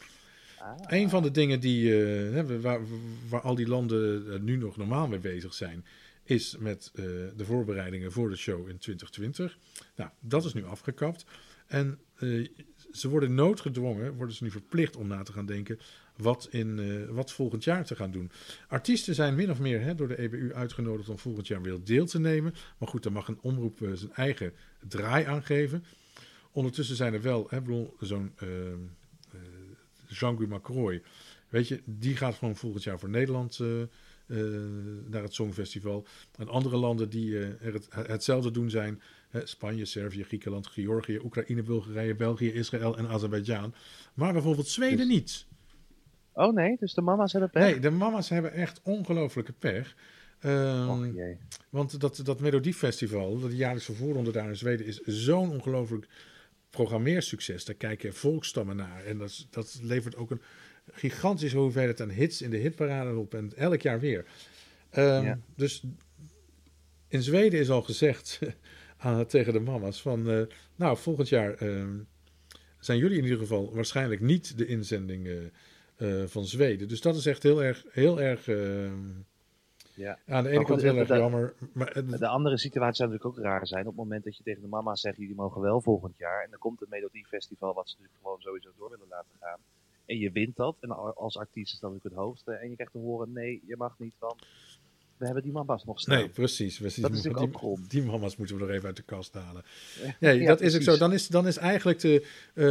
Ah. 0.59 0.77
Een 0.87 1.11
van 1.11 1.23
de 1.23 1.31
dingen 1.31 1.61
die, 1.61 1.91
uh, 2.33 2.61
waar, 2.61 2.81
waar, 3.29 3.41
al 3.41 3.55
die 3.55 3.69
landen 3.69 4.45
nu 4.45 4.57
nog 4.57 4.77
normaal 4.77 5.09
mee 5.09 5.19
bezig 5.19 5.55
zijn, 5.55 5.85
is 6.23 6.57
met 6.59 6.91
uh, 6.95 7.05
de 7.37 7.45
voorbereidingen 7.45 8.13
voor 8.13 8.29
de 8.31 8.37
show 8.37 8.69
in 8.69 8.79
2020. 8.79 9.59
Nou, 9.97 10.11
dat 10.21 10.45
is 10.45 10.55
nu 10.55 10.65
afgekapt. 10.65 11.25
En 11.71 11.99
uh, 12.19 12.49
ze 12.93 13.09
worden 13.09 13.35
noodgedwongen, 13.35 14.15
worden 14.15 14.35
ze 14.35 14.45
nu 14.45 14.51
verplicht 14.51 14.97
om 14.97 15.07
na 15.07 15.23
te 15.23 15.33
gaan 15.33 15.47
denken 15.47 15.79
wat, 16.17 16.49
in, 16.51 16.79
uh, 16.79 17.09
wat 17.09 17.33
volgend 17.33 17.65
jaar 17.65 17.85
te 17.85 17.97
gaan 17.97 18.11
doen. 18.11 18.31
Artiesten 18.69 19.15
zijn 19.15 19.35
min 19.35 19.51
of 19.51 19.61
meer 19.61 19.81
hè, 19.81 19.95
door 19.95 20.09
de 20.09 20.19
EBU 20.19 20.55
uitgenodigd 20.55 21.09
om 21.09 21.19
volgend 21.19 21.47
jaar 21.47 21.63
weer 21.63 21.79
deel 21.85 22.07
te 22.07 22.21
nemen. 22.21 22.55
Maar 22.79 22.89
goed, 22.89 23.03
dan 23.03 23.13
mag 23.13 23.29
een 23.29 23.39
omroep 23.41 23.81
uh, 23.81 23.93
zijn 23.93 24.13
eigen 24.13 24.53
draai 24.89 25.25
aangeven. 25.25 25.85
Ondertussen 26.53 26.97
zijn 26.97 27.15
er 27.15 27.23
wel, 27.23 27.51
zo'n 28.01 28.33
Jean-Guy 30.09 30.49
Macroy 30.49 31.03
Weet 31.49 31.69
je, 31.69 31.83
die 31.85 32.17
gaat 32.17 32.35
gewoon 32.35 32.57
volgend 32.57 32.83
jaar 32.83 32.99
voor 32.99 33.09
Nederland 33.09 33.59
naar 35.07 35.23
het 35.23 35.35
Songfestival. 35.35 36.07
En 36.37 36.49
andere 36.49 36.77
landen 36.77 37.11
die 37.11 37.37
het, 37.37 37.89
hetzelfde 37.91 38.51
doen 38.51 38.71
zijn... 38.71 39.01
Spanje, 39.33 39.85
Servië, 39.85 40.23
Griekenland, 40.23 40.67
Georgië, 40.67 41.19
Oekraïne, 41.19 41.63
Bulgarije, 41.63 42.15
België, 42.15 42.53
Israël 42.53 42.99
en 42.99 43.07
Azerbeidzjan. 43.07 43.75
Maar 44.15 44.33
bijvoorbeeld 44.33 44.69
Zweden 44.69 44.97
dus, 44.97 45.07
niet. 45.07 45.47
Oh 46.33 46.55
nee, 46.55 46.77
dus 46.81 46.95
de 46.95 47.01
mama's 47.01 47.33
hebben 47.33 47.51
pech? 47.51 47.63
Nee, 47.63 47.81
de 47.81 47.91
mama's 47.91 48.29
hebben 48.29 48.53
echt 48.53 48.81
ongelofelijke 48.83 49.53
pech. 49.53 49.97
Um, 50.45 51.17
want 51.71 52.01
dat, 52.01 52.21
dat 52.25 52.41
Melodiefestival, 52.41 53.41
dat 53.41 53.53
jaarlijkse 53.53 53.93
voorronde 53.93 54.33
daar 54.33 54.49
in 54.49 54.57
Zweden, 54.57 54.87
is 54.87 55.01
zo'n 55.01 55.51
ongelooflijk 55.51 56.09
programmeersucces. 56.71 57.65
Daar 57.65 57.75
kijken 57.75 58.15
volkstammen 58.15 58.77
naar. 58.77 59.05
En 59.05 59.19
dat, 59.19 59.47
dat 59.51 59.79
levert 59.83 60.17
ook 60.17 60.31
een 60.31 60.41
gigantische 60.93 61.57
hoeveelheid 61.57 62.01
aan 62.01 62.11
hits 62.11 62.43
in 62.43 62.51
de 62.51 62.57
hitparade 62.57 63.19
op. 63.19 63.35
En 63.35 63.53
elk 63.57 63.81
jaar 63.81 64.01
weer. 64.01 64.25
Um, 64.97 65.43
Dus 65.55 65.83
in 67.09 67.23
Zweden 67.23 67.61
is 67.61 67.71
al 67.71 67.83
gezegd 67.83 68.39
tegen 69.27 69.53
de 69.53 69.61
mama's 69.61 70.03
van... 70.03 70.31
Uh, 70.31 70.43
nou, 70.77 70.97
volgend 70.97 71.29
jaar 71.29 71.63
uh, 71.63 71.87
zijn 72.79 72.99
jullie 72.99 73.19
in 73.19 73.25
ieder 73.25 73.39
geval 73.39 73.75
waarschijnlijk 73.75 74.21
niet 74.21 74.59
de 74.59 74.67
inzending 74.67 75.51
uh, 75.97 76.27
van 76.27 76.45
Zweden. 76.45 76.89
Dus 76.89 77.01
dat 77.01 77.17
is 77.17 77.27
echt 77.27 77.43
heel 77.43 77.63
erg... 77.63 77.85
Heel 77.91 78.21
erg 78.21 78.47
ja. 79.95 80.19
Aan 80.27 80.45
de 80.45 80.51
ene 80.51 80.65
kant 80.65 80.83
heel 80.83 80.97
erg 80.97 81.09
jammer. 81.09 81.55
Maar, 81.73 82.19
de 82.19 82.27
andere 82.27 82.59
situatie 82.59 82.97
zou 82.97 83.11
natuurlijk 83.11 83.39
ook 83.39 83.45
raar 83.45 83.67
zijn. 83.67 83.81
Op 83.81 83.87
het 83.87 83.97
moment 83.97 84.25
dat 84.25 84.37
je 84.37 84.43
tegen 84.43 84.63
de 84.63 84.69
mama 84.69 84.95
zegt, 84.95 85.17
jullie 85.17 85.35
mogen 85.35 85.61
wel 85.61 85.81
volgend 85.81 86.19
jaar. 86.19 86.45
En 86.45 86.51
dan 86.51 86.59
komt 86.59 86.81
het 86.81 86.89
Melodiefestival, 86.89 87.75
wat 87.75 87.89
ze 87.89 87.95
natuurlijk 87.95 88.23
gewoon 88.23 88.41
sowieso 88.41 88.71
door 88.77 88.91
willen 88.91 89.09
laten 89.09 89.37
gaan. 89.41 89.59
En 90.07 90.19
je 90.19 90.31
wint 90.31 90.57
dat. 90.57 90.77
En 90.81 90.91
als 91.15 91.37
artiest 91.37 91.73
is 91.73 91.79
dat 91.79 91.91
natuurlijk 91.91 92.17
het 92.17 92.25
hoogste. 92.25 92.53
En 92.53 92.69
je 92.69 92.75
krijgt 92.75 92.93
te 92.93 92.99
horen, 92.99 93.33
nee, 93.33 93.63
je 93.67 93.77
mag 93.77 93.99
niet, 93.99 94.15
want 94.19 94.47
we 95.21 95.27
hebben 95.27 95.43
die 95.43 95.53
mama's 95.53 95.85
nog 95.85 96.01
staan. 96.01 96.19
Nee, 96.19 96.29
precies. 96.29 96.79
precies. 96.79 97.03
Dat 97.03 97.13
is 97.13 97.23
die, 97.23 97.33
die 97.89 98.03
mama's 98.03 98.37
moeten 98.37 98.57
we 98.57 98.63
nog 98.63 98.71
even 98.71 98.87
uit 98.87 98.97
de 98.97 99.03
kast 99.03 99.35
halen. 99.35 99.63
Nee, 100.21 100.47
dat 100.47 100.61
is 100.61 100.75
ook 100.75 100.83
zo. 100.83 100.97
Dan 100.97 101.13
is, 101.13 101.29
dan 101.29 101.47
is 101.47 101.57
eigenlijk 101.57 101.99
de, 101.99 102.27
uh, 102.55 102.67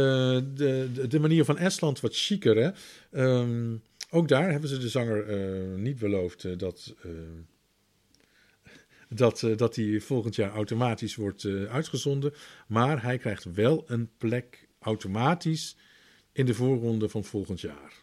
de, 0.54 0.90
de, 0.94 1.06
de, 1.06 1.20
manier 1.20 1.44
van 1.44 1.58
Estland 1.58 2.00
wat 2.00 2.16
chiquer. 2.16 2.56
Hè? 2.56 2.70
Um, 3.24 3.82
ook 4.10 4.28
daar 4.28 4.50
hebben 4.50 4.68
ze 4.68 4.78
de 4.78 4.88
zanger 4.88 5.28
uh, 5.28 5.78
niet 5.78 5.98
beloofd 5.98 6.44
uh, 6.44 6.58
dat, 6.58 6.94
uh, 7.06 7.12
dat, 9.22 9.46
dat 9.56 9.76
hij 9.76 10.00
volgend 10.00 10.34
jaar 10.34 10.50
automatisch 10.50 11.14
wordt 11.16 11.44
uitgezonden. 11.68 12.32
Maar 12.66 13.02
hij 13.02 13.18
krijgt 13.18 13.44
wel 13.44 13.84
een 13.86 14.10
plek 14.16 14.68
automatisch 14.78 15.76
in 16.32 16.46
de 16.46 16.54
voorronde 16.54 17.08
van 17.08 17.24
volgend 17.24 17.60
jaar. 17.60 18.02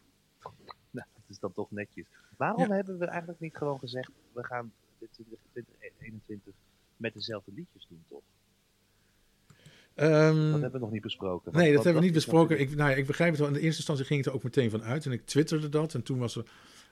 Nou, 0.92 1.08
dat 1.14 1.24
is 1.28 1.40
dan 1.40 1.54
toch 1.54 1.72
netjes. 1.72 2.06
Waarom 2.38 2.68
ja. 2.68 2.76
hebben 2.76 2.98
we 2.98 3.06
eigenlijk 3.06 3.40
niet 3.40 3.58
gewoon 3.58 3.80
gezegd, 3.80 4.12
we 4.38 4.44
gaan 4.44 4.72
2021 5.52 6.54
met 6.98 7.14
dezelfde 7.14 7.52
liedjes 7.56 7.88
doen, 7.90 8.04
toch? 8.10 8.22
Um, 9.96 10.52
dat 10.52 10.62
hebben 10.62 10.72
we 10.72 10.80
nog 10.80 10.92
niet 10.92 11.02
besproken. 11.02 11.54
Nee, 11.54 11.74
dat 11.74 11.84
hebben 11.84 12.02
we 12.02 12.08
niet 12.08 12.16
besproken. 12.16 12.60
Ik, 12.60 12.76
nou, 12.76 12.92
ik 12.92 13.06
begrijp 13.06 13.30
het 13.30 13.40
wel. 13.40 13.48
In 13.48 13.54
de 13.54 13.60
eerste 13.60 13.78
instantie 13.78 14.06
ging 14.06 14.20
het 14.20 14.30
er 14.30 14.36
ook 14.36 14.44
meteen 14.44 14.70
van 14.70 14.84
uit. 14.84 15.06
En 15.06 15.12
ik 15.12 15.26
twitterde 15.26 15.70
dat. 15.70 15.94
En 15.94 16.04
toen 16.04 16.20
was 16.20 16.36
er 16.36 16.46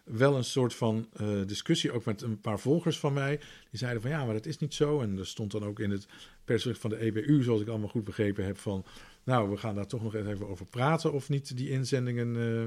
wel 0.04 0.36
een 0.36 0.44
soort 0.44 0.74
van 0.74 1.08
uh, 1.22 1.46
discussie, 1.46 1.92
ook 1.92 2.06
met 2.06 2.22
een 2.22 2.40
paar 2.40 2.60
volgers 2.60 3.00
van 3.00 3.14
mij. 3.14 3.38
Die 3.70 3.80
zeiden 3.80 4.02
van 4.02 4.12
ja, 4.12 4.26
maar 4.26 4.34
dat 4.34 4.46
is 4.46 4.58
niet 4.58 4.74
zo. 4.74 5.02
En 5.02 5.18
er 5.18 5.28
stond 5.28 5.52
dan 5.52 5.64
ook 5.64 5.80
in 5.80 5.92
het 5.92 6.08
persbericht 6.46 6.82
van 6.82 6.90
de 6.90 7.00
EBU, 7.00 7.44
zoals 7.44 7.62
ik 7.62 7.68
allemaal 7.68 7.90
goed 7.90 8.04
begrepen 8.04 8.46
heb, 8.46 8.58
van 8.58 8.86
nou, 9.24 9.50
we 9.50 9.58
gaan 9.58 9.76
daar 9.76 9.88
toch 9.88 10.04
nog 10.04 10.16
even 10.16 10.48
over 10.48 10.66
praten 10.66 11.14
of 11.14 11.30
niet 11.30 11.58
die 11.58 11.70
inzendingen 11.70 12.36
uh, 12.36 12.66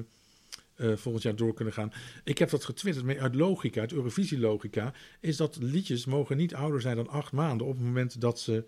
uh, 0.79 0.97
volgend 0.97 1.25
jaar 1.25 1.37
door 1.37 1.55
kunnen 1.55 1.75
gaan. 1.75 1.93
Ik 2.25 2.39
heb 2.39 2.51
dat 2.51 2.65
getwitterd, 2.65 3.07
maar 3.07 3.21
uit 3.21 3.35
logica, 3.35 3.81
uit 3.81 3.93
Eurovisie-logica, 3.93 4.93
is 5.21 5.37
dat 5.37 5.57
liedjes 5.61 6.07
mogen 6.07 6.37
niet 6.37 6.55
ouder 6.55 6.81
zijn 6.81 6.97
dan 6.97 7.09
acht 7.09 7.33
maanden 7.33 7.67
op 7.67 7.77
het 7.77 7.85
moment 7.85 8.21
dat 8.21 8.41
ze 8.41 8.65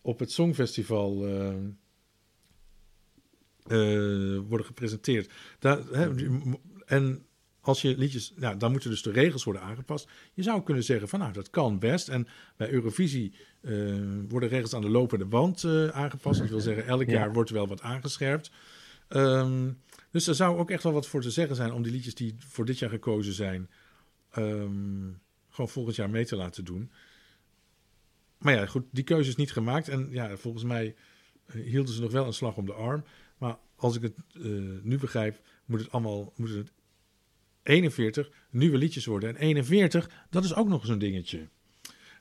op 0.00 0.18
het 0.18 0.32
Songfestival 0.32 1.28
uh, 1.28 1.54
uh, 3.68 4.40
worden 4.48 4.66
gepresenteerd. 4.66 5.32
Daar, 5.58 5.78
hè, 5.90 6.10
en 6.86 7.26
als 7.60 7.82
je 7.82 7.98
liedjes, 7.98 8.32
nou, 8.36 8.56
dan 8.56 8.70
moeten 8.70 8.90
dus 8.90 9.02
de 9.02 9.10
regels 9.10 9.44
worden 9.44 9.62
aangepast. 9.62 10.08
Je 10.34 10.42
zou 10.42 10.62
kunnen 10.62 10.84
zeggen 10.84 11.08
van 11.08 11.18
nou, 11.18 11.32
dat 11.32 11.50
kan 11.50 11.78
best. 11.78 12.08
En 12.08 12.26
bij 12.56 12.70
Eurovisie 12.70 13.34
uh, 13.60 13.94
worden 14.28 14.48
regels 14.48 14.74
aan 14.74 14.80
de 14.80 14.88
lopende 14.88 15.24
band 15.24 15.64
aangepast. 15.92 16.38
Dat 16.38 16.48
wil 16.48 16.60
zeggen, 16.70 16.86
elk 16.86 17.08
jaar 17.08 17.32
wordt 17.32 17.50
wel 17.50 17.66
wat 17.66 17.82
aangescherpt. 17.82 18.50
Um, 19.08 19.78
dus 20.16 20.26
er 20.26 20.34
zou 20.34 20.58
ook 20.58 20.70
echt 20.70 20.82
wel 20.82 20.92
wat 20.92 21.06
voor 21.06 21.20
te 21.20 21.30
zeggen 21.30 21.56
zijn 21.56 21.72
om 21.72 21.82
die 21.82 21.92
liedjes 21.92 22.14
die 22.14 22.34
voor 22.38 22.64
dit 22.64 22.78
jaar 22.78 22.90
gekozen 22.90 23.32
zijn, 23.32 23.70
um, 24.38 25.20
gewoon 25.48 25.70
volgend 25.70 25.96
jaar 25.96 26.10
mee 26.10 26.24
te 26.24 26.36
laten 26.36 26.64
doen. 26.64 26.90
Maar 28.38 28.54
ja, 28.54 28.66
goed, 28.66 28.84
die 28.90 29.04
keuze 29.04 29.28
is 29.28 29.36
niet 29.36 29.52
gemaakt. 29.52 29.88
En 29.88 30.08
ja, 30.10 30.36
volgens 30.36 30.64
mij 30.64 30.94
uh, 31.46 31.64
hielden 31.64 31.94
ze 31.94 32.00
nog 32.00 32.12
wel 32.12 32.26
een 32.26 32.32
slag 32.32 32.56
om 32.56 32.66
de 32.66 32.72
arm. 32.72 33.04
Maar 33.38 33.58
als 33.76 33.96
ik 33.96 34.02
het 34.02 34.14
uh, 34.34 34.78
nu 34.82 34.98
begrijp, 34.98 35.40
moet 35.64 35.80
het 35.80 35.90
allemaal 35.90 36.32
moet 36.36 36.50
het 36.50 36.72
41 37.62 38.30
nieuwe 38.50 38.78
liedjes 38.78 39.06
worden. 39.06 39.28
En 39.28 39.36
41, 39.36 40.26
dat 40.30 40.44
is 40.44 40.54
ook 40.54 40.68
nog 40.68 40.88
een 40.88 40.98
dingetje. 40.98 41.48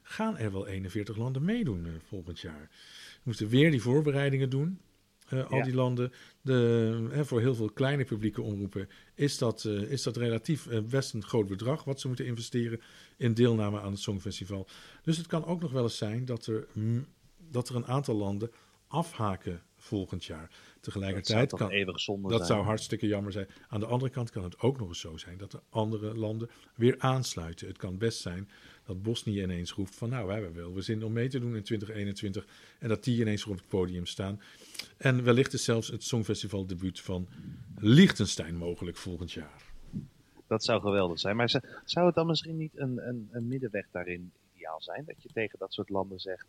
Gaan 0.01 0.37
er 0.37 0.51
wel 0.51 0.67
41 0.67 1.17
landen 1.17 1.43
meedoen 1.43 1.85
uh, 1.85 1.91
volgend 2.07 2.39
jaar? 2.39 2.69
We 3.13 3.21
moeten 3.23 3.47
weer 3.47 3.71
die 3.71 3.81
voorbereidingen 3.81 4.49
doen. 4.49 4.79
Uh, 5.33 5.51
al 5.51 5.57
ja. 5.57 5.63
die 5.63 5.73
landen. 5.73 6.11
De, 6.41 7.07
hè, 7.11 7.25
voor 7.25 7.39
heel 7.39 7.55
veel 7.55 7.69
kleine 7.69 8.03
publieke 8.03 8.41
omroepen 8.41 8.89
is 9.15 9.37
dat, 9.37 9.63
uh, 9.63 9.91
is 9.91 10.03
dat 10.03 10.17
relatief 10.17 10.65
uh, 10.65 10.79
best 10.81 11.13
een 11.13 11.23
groot 11.23 11.47
bedrag 11.47 11.83
wat 11.83 11.99
ze 11.99 12.07
moeten 12.07 12.25
investeren 12.25 12.81
in 13.17 13.33
deelname 13.33 13.79
aan 13.79 13.91
het 13.91 13.99
Songfestival. 13.99 14.67
Dus 15.03 15.17
het 15.17 15.27
kan 15.27 15.45
ook 15.45 15.61
nog 15.61 15.71
wel 15.71 15.83
eens 15.83 15.97
zijn 15.97 16.25
dat 16.25 16.45
er, 16.45 16.67
mm, 16.73 17.05
dat 17.49 17.69
er 17.69 17.75
een 17.75 17.87
aantal 17.87 18.15
landen 18.15 18.51
afhaken 18.87 19.61
volgend 19.77 20.25
jaar. 20.25 20.49
Tegelijkertijd 20.81 21.49
dat 21.49 21.59
kan 21.59 21.69
eeuwig 21.69 21.99
zonde 21.99 22.29
dat 22.29 22.37
zijn. 22.37 22.51
zou 22.51 22.63
hartstikke 22.63 23.07
jammer 23.07 23.31
zijn. 23.31 23.47
Aan 23.67 23.79
de 23.79 23.85
andere 23.85 24.11
kant 24.11 24.29
kan 24.29 24.43
het 24.43 24.59
ook 24.59 24.77
nog 24.79 24.87
eens 24.87 24.99
zo 24.99 25.17
zijn 25.17 25.37
dat 25.37 25.53
er 25.53 25.61
andere 25.69 26.17
landen 26.17 26.49
weer 26.75 26.95
aansluiten. 26.97 27.67
Het 27.67 27.77
kan 27.77 27.97
best 27.97 28.21
zijn 28.21 28.49
dat 28.85 29.01
Bosnië 29.01 29.41
ineens 29.41 29.71
roept 29.71 29.95
van 29.95 30.09
nou, 30.09 30.27
we 30.27 30.33
hebben 30.33 30.53
wel 30.53 30.73
we 30.73 30.81
zin 30.81 31.03
om 31.03 31.13
mee 31.13 31.29
te 31.29 31.39
doen 31.39 31.55
in 31.55 31.63
2021 31.63 32.47
en 32.79 32.89
dat 32.89 33.03
die 33.03 33.21
ineens 33.21 33.45
op 33.45 33.55
het 33.55 33.67
podium 33.67 34.05
staan. 34.05 34.41
En 34.97 35.23
wellicht 35.23 35.53
is 35.53 35.63
zelfs 35.63 35.87
het 35.87 36.03
Songfestival 36.03 36.65
debuut 36.65 36.99
van 36.99 37.27
Liechtenstein 37.77 38.55
mogelijk 38.55 38.97
volgend 38.97 39.31
jaar. 39.31 39.73
Dat 40.47 40.63
zou 40.63 40.81
geweldig 40.81 41.19
zijn. 41.19 41.35
Maar 41.35 41.81
zou 41.83 42.05
het 42.05 42.15
dan 42.15 42.27
misschien 42.27 42.57
niet 42.57 42.77
een, 42.77 43.07
een, 43.07 43.29
een 43.31 43.47
middenweg 43.47 43.85
daarin 43.91 44.31
ideaal 44.53 44.81
zijn? 44.81 45.05
Dat 45.05 45.23
je 45.23 45.29
tegen 45.33 45.59
dat 45.59 45.73
soort 45.73 45.89
landen 45.89 46.19
zegt, 46.19 46.45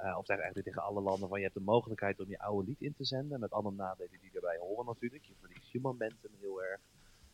uh, 0.00 0.16
of 0.18 0.28
eigenlijk 0.28 0.66
tegen 0.66 0.82
alle 0.82 1.00
landen, 1.00 1.28
van 1.28 1.38
je 1.38 1.44
hebt 1.44 1.56
de 1.56 1.64
mogelijkheid 1.64 2.20
om 2.20 2.28
je 2.28 2.38
oude 2.38 2.66
lied 2.66 2.80
in 2.80 2.94
te 2.94 3.04
zenden. 3.04 3.40
Met 3.40 3.50
alle 3.50 3.72
nadelen 3.72 4.18
die 4.20 4.30
daarbij 4.32 4.56
horen 4.56 4.86
natuurlijk. 4.86 5.24
Je 5.24 5.34
verliest 5.40 5.72
je 5.72 5.80
momentum 5.80 6.30
heel 6.40 6.62
erg. 6.62 6.80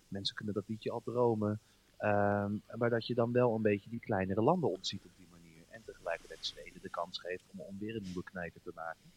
Mensen 0.09 0.35
kunnen 0.35 0.55
dat 0.55 0.69
liedje 0.69 0.91
al 0.91 1.03
dromen. 1.05 1.61
Um, 2.05 2.63
maar 2.79 2.91
dat 2.91 3.07
je 3.07 3.15
dan 3.15 3.33
wel 3.33 3.55
een 3.55 3.63
beetje 3.63 3.91
die 3.91 4.01
kleinere 4.01 4.43
landen 4.43 4.71
ontziet 4.71 5.05
op 5.05 5.11
die 5.17 5.27
manier. 5.31 5.63
En 5.69 5.83
tegelijkertijd 5.87 6.47
Zweden 6.47 6.83
de 6.83 6.89
kans 6.89 7.19
geeft 7.19 7.43
om, 7.53 7.61
om 7.61 7.77
weer 7.79 7.97
een 7.97 8.03
nieuwe 8.03 8.25
knijper 8.25 8.61
te 8.63 8.73
maken. 8.75 9.11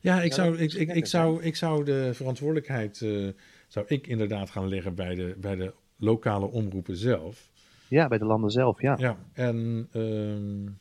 Ja, 0.00 0.22
ik 0.22 0.32
zou, 0.32 0.58
ik, 0.58 0.72
ik, 0.72 0.94
ik, 0.94 1.06
zou, 1.06 1.42
ik 1.42 1.56
zou 1.56 1.84
de 1.84 2.14
verantwoordelijkheid 2.14 3.00
uh, 3.00 3.32
zou 3.68 3.86
ik 3.88 4.06
inderdaad 4.06 4.50
gaan 4.50 4.68
leggen 4.68 4.94
bij 4.94 5.14
de, 5.14 5.34
bij 5.38 5.56
de 5.56 5.74
lokale 5.96 6.46
omroepen 6.46 6.96
zelf. 6.96 7.50
Ja, 7.88 8.08
bij 8.08 8.18
de 8.18 8.24
landen 8.24 8.50
zelf, 8.50 8.80
ja. 8.80 8.96
Ja, 8.98 9.18
en 9.32 9.88
um, 9.92 10.78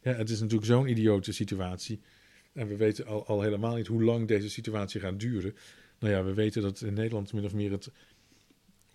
ja, 0.00 0.12
het 0.12 0.30
is 0.30 0.40
natuurlijk 0.40 0.66
zo'n 0.66 0.88
idiote 0.88 1.32
situatie. 1.32 2.00
En 2.52 2.68
we 2.68 2.76
weten 2.76 3.06
al, 3.06 3.26
al 3.26 3.40
helemaal 3.40 3.76
niet 3.76 3.86
hoe 3.86 4.02
lang 4.02 4.28
deze 4.28 4.50
situatie 4.50 5.00
gaat 5.00 5.20
duren. 5.20 5.54
Nou 5.98 6.14
ja, 6.14 6.24
we 6.24 6.34
weten 6.34 6.62
dat 6.62 6.80
in 6.80 6.94
Nederland 6.94 7.32
min 7.32 7.44
of 7.44 7.54
meer 7.54 7.70
het 7.70 7.90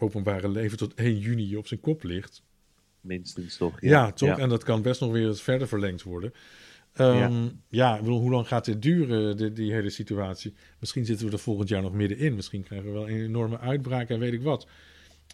openbare 0.01 0.49
leven 0.49 0.77
tot 0.77 0.93
1 0.93 1.17
juni 1.17 1.55
op 1.57 1.67
zijn 1.67 1.79
kop 1.79 2.03
ligt. 2.03 2.43
Minstens 3.01 3.57
toch? 3.57 3.81
Ja, 3.81 3.89
ja 3.89 4.11
toch? 4.11 4.29
Ja. 4.29 4.37
En 4.37 4.49
dat 4.49 4.63
kan 4.63 4.81
best 4.81 5.01
nog 5.01 5.11
weer 5.11 5.35
verder 5.35 5.67
verlengd 5.67 6.03
worden. 6.03 6.33
Um, 6.95 7.15
ja, 7.17 7.51
ja 7.69 7.95
ik 7.95 8.01
bedoel, 8.01 8.19
hoe 8.19 8.31
lang 8.31 8.47
gaat 8.47 8.65
dit 8.65 8.81
duren, 8.81 9.37
die, 9.37 9.53
die, 9.53 9.73
hele 9.73 9.89
situatie? 9.89 10.53
Misschien 10.79 11.05
zitten 11.05 11.25
we 11.25 11.31
er 11.31 11.39
volgend 11.39 11.69
jaar 11.69 11.81
nog 11.81 11.93
middenin. 11.93 12.35
Misschien 12.35 12.63
krijgen 12.63 12.87
we 12.87 12.93
wel 12.93 13.09
een 13.09 13.23
enorme 13.23 13.59
uitbraak 13.59 14.09
en 14.09 14.19
weet 14.19 14.33
ik 14.33 14.41
wat. 14.41 14.67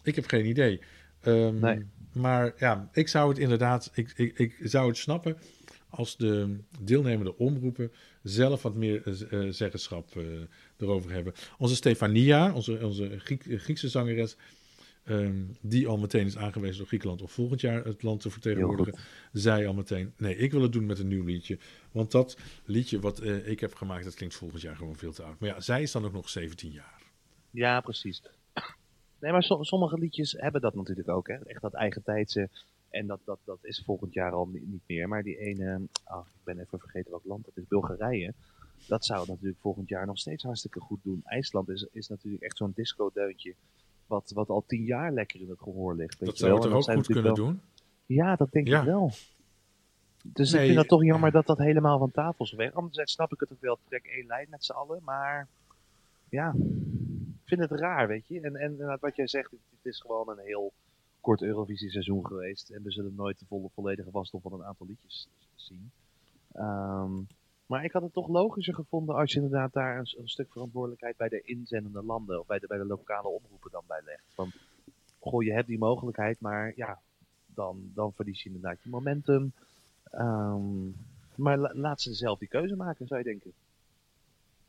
Ik 0.02 0.14
heb 0.14 0.26
geen 0.26 0.46
idee. 0.46 0.80
Um, 1.22 1.58
nee. 1.58 1.86
Maar 2.12 2.54
ja, 2.58 2.88
ik 2.92 3.08
zou 3.08 3.28
het 3.28 3.38
inderdaad, 3.38 3.90
ik, 3.94 4.12
ik, 4.16 4.38
ik 4.38 4.56
zou 4.62 4.88
het 4.88 4.96
snappen 4.96 5.36
als 5.88 6.16
de 6.16 6.56
deelnemende 6.80 7.38
omroepen 7.38 7.92
zelf 8.22 8.62
wat 8.62 8.74
meer 8.74 9.02
uh, 9.30 9.52
zeggenschap 9.52 10.14
uh, 10.16 10.24
erover 10.76 11.12
hebben. 11.12 11.32
Onze 11.58 11.74
Stefania, 11.74 12.52
onze, 12.52 12.86
onze 12.86 13.18
Griek, 13.18 13.44
Griekse 13.48 13.88
zangeres, 13.88 14.36
um, 15.08 15.56
die 15.60 15.88
al 15.88 15.98
meteen 15.98 16.26
is 16.26 16.36
aangewezen 16.36 16.78
door 16.78 16.86
Griekenland 16.86 17.22
om 17.22 17.28
volgend 17.28 17.60
jaar 17.60 17.84
het 17.84 18.02
land 18.02 18.20
te 18.20 18.30
vertegenwoordigen, 18.30 18.98
zei 19.32 19.66
al 19.66 19.74
meteen: 19.74 20.12
nee, 20.16 20.36
ik 20.36 20.52
wil 20.52 20.62
het 20.62 20.72
doen 20.72 20.86
met 20.86 20.98
een 20.98 21.08
nieuw 21.08 21.24
liedje. 21.24 21.58
Want 21.92 22.10
dat 22.10 22.38
liedje 22.64 23.00
wat 23.00 23.22
uh, 23.22 23.48
ik 23.48 23.60
heb 23.60 23.74
gemaakt, 23.74 24.04
dat 24.04 24.14
klinkt 24.14 24.34
volgend 24.34 24.62
jaar 24.62 24.76
gewoon 24.76 24.96
veel 24.96 25.12
te 25.12 25.22
oud. 25.22 25.38
Maar 25.38 25.48
ja, 25.48 25.60
zij 25.60 25.82
is 25.82 25.92
dan 25.92 26.04
ook 26.04 26.12
nog 26.12 26.28
17 26.28 26.70
jaar. 26.70 27.02
Ja, 27.50 27.80
precies. 27.80 28.22
Nee, 29.20 29.32
maar 29.32 29.42
sommige 29.60 29.98
liedjes 29.98 30.32
hebben 30.32 30.60
dat 30.60 30.74
natuurlijk 30.74 31.08
ook. 31.08 31.28
Hè? 31.28 31.34
Echt 31.34 31.60
dat 31.60 31.74
eigen 31.74 32.02
tijdse. 32.02 32.48
En 32.90 33.06
dat, 33.06 33.20
dat, 33.24 33.38
dat 33.44 33.58
is 33.62 33.82
volgend 33.84 34.12
jaar 34.12 34.32
al 34.32 34.48
niet, 34.52 34.80
meer. 34.86 35.08
Maar 35.08 35.22
die 35.22 35.38
ene, 35.38 35.80
oh, 36.04 36.26
ik 36.26 36.44
ben 36.44 36.58
even 36.58 36.78
vergeten 36.78 37.10
welk 37.10 37.24
land 37.24 37.44
dat 37.44 37.56
is, 37.56 37.66
Bulgarije. 37.68 38.32
Dat 38.86 39.04
zou 39.04 39.28
natuurlijk 39.28 39.60
volgend 39.60 39.88
jaar 39.88 40.06
nog 40.06 40.18
steeds 40.18 40.42
hartstikke 40.42 40.80
goed 40.80 41.00
doen. 41.02 41.22
IJsland 41.24 41.68
is, 41.68 41.86
is 41.92 42.08
natuurlijk 42.08 42.42
echt 42.42 42.56
zo'n 42.56 42.72
disco-deuntje. 42.74 43.54
Wat, 44.06 44.30
wat 44.34 44.48
al 44.48 44.64
tien 44.66 44.84
jaar 44.84 45.12
lekker 45.12 45.40
in 45.40 45.48
het 45.48 45.58
gehoor 45.58 45.94
ligt. 45.94 46.24
Dat 46.24 46.38
zou 46.38 46.68
er 46.68 46.74
ook 46.74 46.92
goed 46.92 47.06
kunnen 47.06 47.34
doen? 47.34 47.60
Ja, 48.06 48.36
dat 48.36 48.52
denk 48.52 48.66
ik 48.66 48.82
wel. 48.82 49.12
Dus 50.22 50.52
ik 50.52 50.60
vind 50.60 50.76
het 50.76 50.88
toch 50.88 51.04
jammer 51.04 51.30
dat 51.30 51.46
dat 51.46 51.58
helemaal 51.58 51.98
van 51.98 52.10
tafel 52.10 52.44
is 52.44 52.52
weg. 52.52 52.72
Anderzijds 52.72 53.12
snap 53.12 53.32
ik 53.32 53.40
het 53.40 53.52
ook 53.52 53.60
wel. 53.60 53.78
Trek 53.88 54.04
één 54.04 54.26
lijn 54.26 54.46
met 54.50 54.64
z'n 54.64 54.72
allen. 54.72 55.00
Maar 55.04 55.48
ja, 56.28 56.54
ik 57.44 57.44
vind 57.44 57.60
het 57.60 57.70
raar, 57.70 58.08
weet 58.08 58.26
je. 58.26 58.40
En, 58.40 58.56
en 58.56 58.98
wat 59.00 59.16
jij 59.16 59.26
zegt, 59.26 59.50
het, 59.50 59.60
is 59.82 60.00
gewoon 60.00 60.28
een 60.28 60.44
heel 60.44 60.72
kort 61.20 61.42
Eurovisie 61.42 61.90
seizoen 61.90 62.26
geweest. 62.26 62.70
En 62.70 62.82
we 62.82 62.90
zullen 62.90 63.14
nooit 63.14 63.38
de 63.38 63.44
volle, 63.48 63.68
volledige 63.74 64.10
wasdom 64.10 64.40
van 64.40 64.52
een 64.52 64.64
aantal 64.64 64.86
liedjes 64.86 65.28
zien. 65.54 65.90
Ehm, 66.52 67.12
maar 67.66 67.84
ik 67.84 67.92
had 67.92 68.02
het 68.02 68.12
toch 68.12 68.28
logischer 68.28 68.74
gevonden 68.74 69.14
als 69.14 69.32
je 69.32 69.40
inderdaad 69.40 69.72
daar 69.72 69.98
een, 69.98 70.28
stuk 70.28 70.52
verantwoordelijkheid 70.52 71.16
bij 71.16 71.28
de 71.28 71.40
inzendende 71.40 72.02
landen 72.02 72.40
of 72.40 72.46
bij 72.46 72.58
de, 72.58 72.66
bij 72.66 72.78
de 72.78 72.86
lokale 72.86 73.28
omroepen 73.28 73.70
dan 73.70 73.84
bij 73.86 74.00
legt. 74.04 74.24
Van, 74.34 74.50
goh, 75.18 75.42
je 75.42 75.52
hebt 75.52 75.66
die 75.66 75.78
mogelijkheid, 75.78 76.40
maar 76.40 76.72
ja, 76.76 77.00
dan, 77.46 77.90
dan 77.94 78.12
verlies 78.12 78.42
je 78.42 78.48
inderdaad 78.48 78.82
je 78.82 78.90
momentum. 78.90 79.52
Um, 80.14 80.96
maar 81.34 81.58
laat 81.58 82.00
ze 82.00 82.14
zelf 82.14 82.38
die 82.38 82.48
keuze 82.48 82.76
maken, 82.76 83.06
zou 83.06 83.20
je 83.20 83.26
denken. 83.26 83.52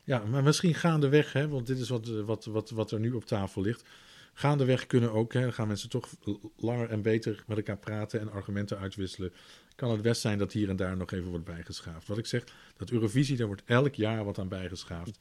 Ja, 0.03 0.25
maar 0.25 0.43
misschien 0.43 0.73
gaandeweg, 0.73 1.33
hè, 1.33 1.47
want 1.47 1.67
dit 1.67 1.79
is 1.79 1.89
wat, 1.89 2.07
wat, 2.07 2.45
wat, 2.45 2.69
wat 2.69 2.91
er 2.91 2.99
nu 2.99 3.11
op 3.11 3.25
tafel 3.25 3.61
ligt. 3.61 3.85
Gaandeweg 4.33 4.85
kunnen 4.85 5.11
ook, 5.11 5.33
hè, 5.33 5.51
gaan 5.51 5.67
mensen 5.67 5.89
toch 5.89 6.09
langer 6.55 6.89
en 6.89 7.01
beter 7.01 7.43
met 7.47 7.57
elkaar 7.57 7.77
praten 7.77 8.19
en 8.19 8.31
argumenten 8.31 8.77
uitwisselen. 8.77 9.33
Kan 9.77 9.91
het 9.91 10.01
best 10.01 10.21
zijn 10.21 10.37
dat 10.37 10.51
hier 10.51 10.69
en 10.69 10.75
daar 10.75 10.97
nog 10.97 11.11
even 11.11 11.29
wordt 11.29 11.45
bijgeschaafd. 11.45 12.07
Wat 12.07 12.17
ik 12.17 12.25
zeg, 12.25 12.43
dat 12.77 12.89
Eurovisie, 12.89 13.37
daar 13.37 13.47
wordt 13.47 13.61
elk 13.65 13.93
jaar 13.93 14.25
wat 14.25 14.39
aan 14.39 14.47
bijgeschaafd. 14.47 15.19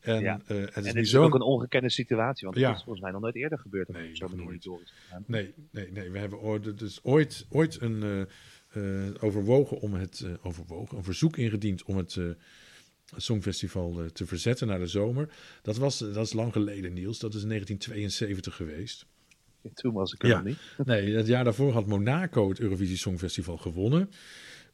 En, 0.00 0.20
ja. 0.20 0.40
uh, 0.48 0.60
het 0.60 0.76
is, 0.76 0.92
en 0.92 1.00
is 1.00 1.16
ook 1.16 1.34
een 1.34 1.42
ongekende 1.42 1.90
situatie, 1.90 2.46
want 2.46 2.60
dat 2.60 2.74
is 2.74 2.82
volgens 2.82 3.00
mij 3.00 3.12
nog 3.12 3.20
nooit 3.20 3.34
eerder 3.34 3.58
gebeurd. 3.58 3.88
Nee, 3.88 4.16
zo 4.16 4.28
nooit. 4.28 4.68
Nee, 5.26 5.54
nee, 5.70 5.92
nee, 5.92 6.10
we 6.10 6.18
hebben 6.18 6.40
ooit, 6.40 6.78
dus 6.78 7.00
ooit, 7.02 7.46
ooit 7.48 7.80
een, 7.80 8.02
uh, 8.74 9.04
uh, 9.06 9.14
overwogen 9.20 9.80
om 9.80 9.94
het, 9.94 10.26
overwogen, 10.42 10.96
een 10.96 11.04
verzoek 11.04 11.36
ingediend 11.36 11.82
om 11.84 11.96
het 11.96 12.18
Songfestival 13.16 14.10
te 14.12 14.26
verzetten 14.26 14.66
naar 14.66 14.78
de 14.78 14.86
zomer. 14.86 15.28
Dat, 15.62 15.76
was, 15.76 15.98
dat 15.98 16.26
is 16.26 16.32
lang 16.32 16.52
geleden, 16.52 16.92
Niels. 16.92 17.18
Dat 17.18 17.34
is 17.34 17.42
in 17.42 17.48
1972 17.48 18.56
geweest. 18.56 19.06
Toen 19.74 19.92
was 19.92 20.12
ik 20.12 20.22
er 20.22 20.28
nog 20.28 20.44
niet. 20.44 20.58
Nee, 20.84 21.16
het 21.16 21.26
jaar 21.26 21.44
daarvoor 21.44 21.72
had 21.72 21.86
Monaco 21.86 22.48
het 22.48 22.60
Eurovisie 22.60 22.96
Songfestival 22.96 23.56
gewonnen. 23.56 24.10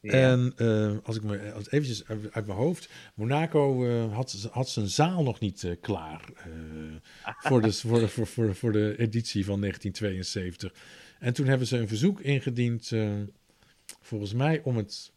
En 0.01 0.53
uh, 0.57 0.97
als 1.03 1.17
ik 1.17 1.23
me 1.23 1.53
als 1.53 1.71
eventjes 1.71 2.09
uit, 2.09 2.47
mijn 2.47 2.59
hoofd. 2.59 2.89
Monaco 3.15 3.87
uh, 3.87 4.15
had, 4.15 4.49
had 4.51 4.69
zijn 4.69 4.89
zaal 4.89 5.23
nog 5.23 5.41
niet 5.41 5.63
uh, 5.63 5.73
klaar. 5.81 6.25
voor, 7.39 7.63
de, 7.63 7.73
voor, 7.89 8.09
voor, 8.09 8.27
voor, 8.27 8.55
voor 8.55 8.73
de 8.73 8.95
editie 8.99 9.45
van 9.45 9.61
1972. 9.61 10.75
En 11.19 11.33
toen 11.33 11.47
hebben 11.47 11.67
ze 11.67 11.79
een 11.79 11.89
verzoek 11.89 12.21
ingediend. 12.21 12.93
volgens 14.01 14.35
mij 14.35 14.61
om 14.63 14.77
het 14.77 15.13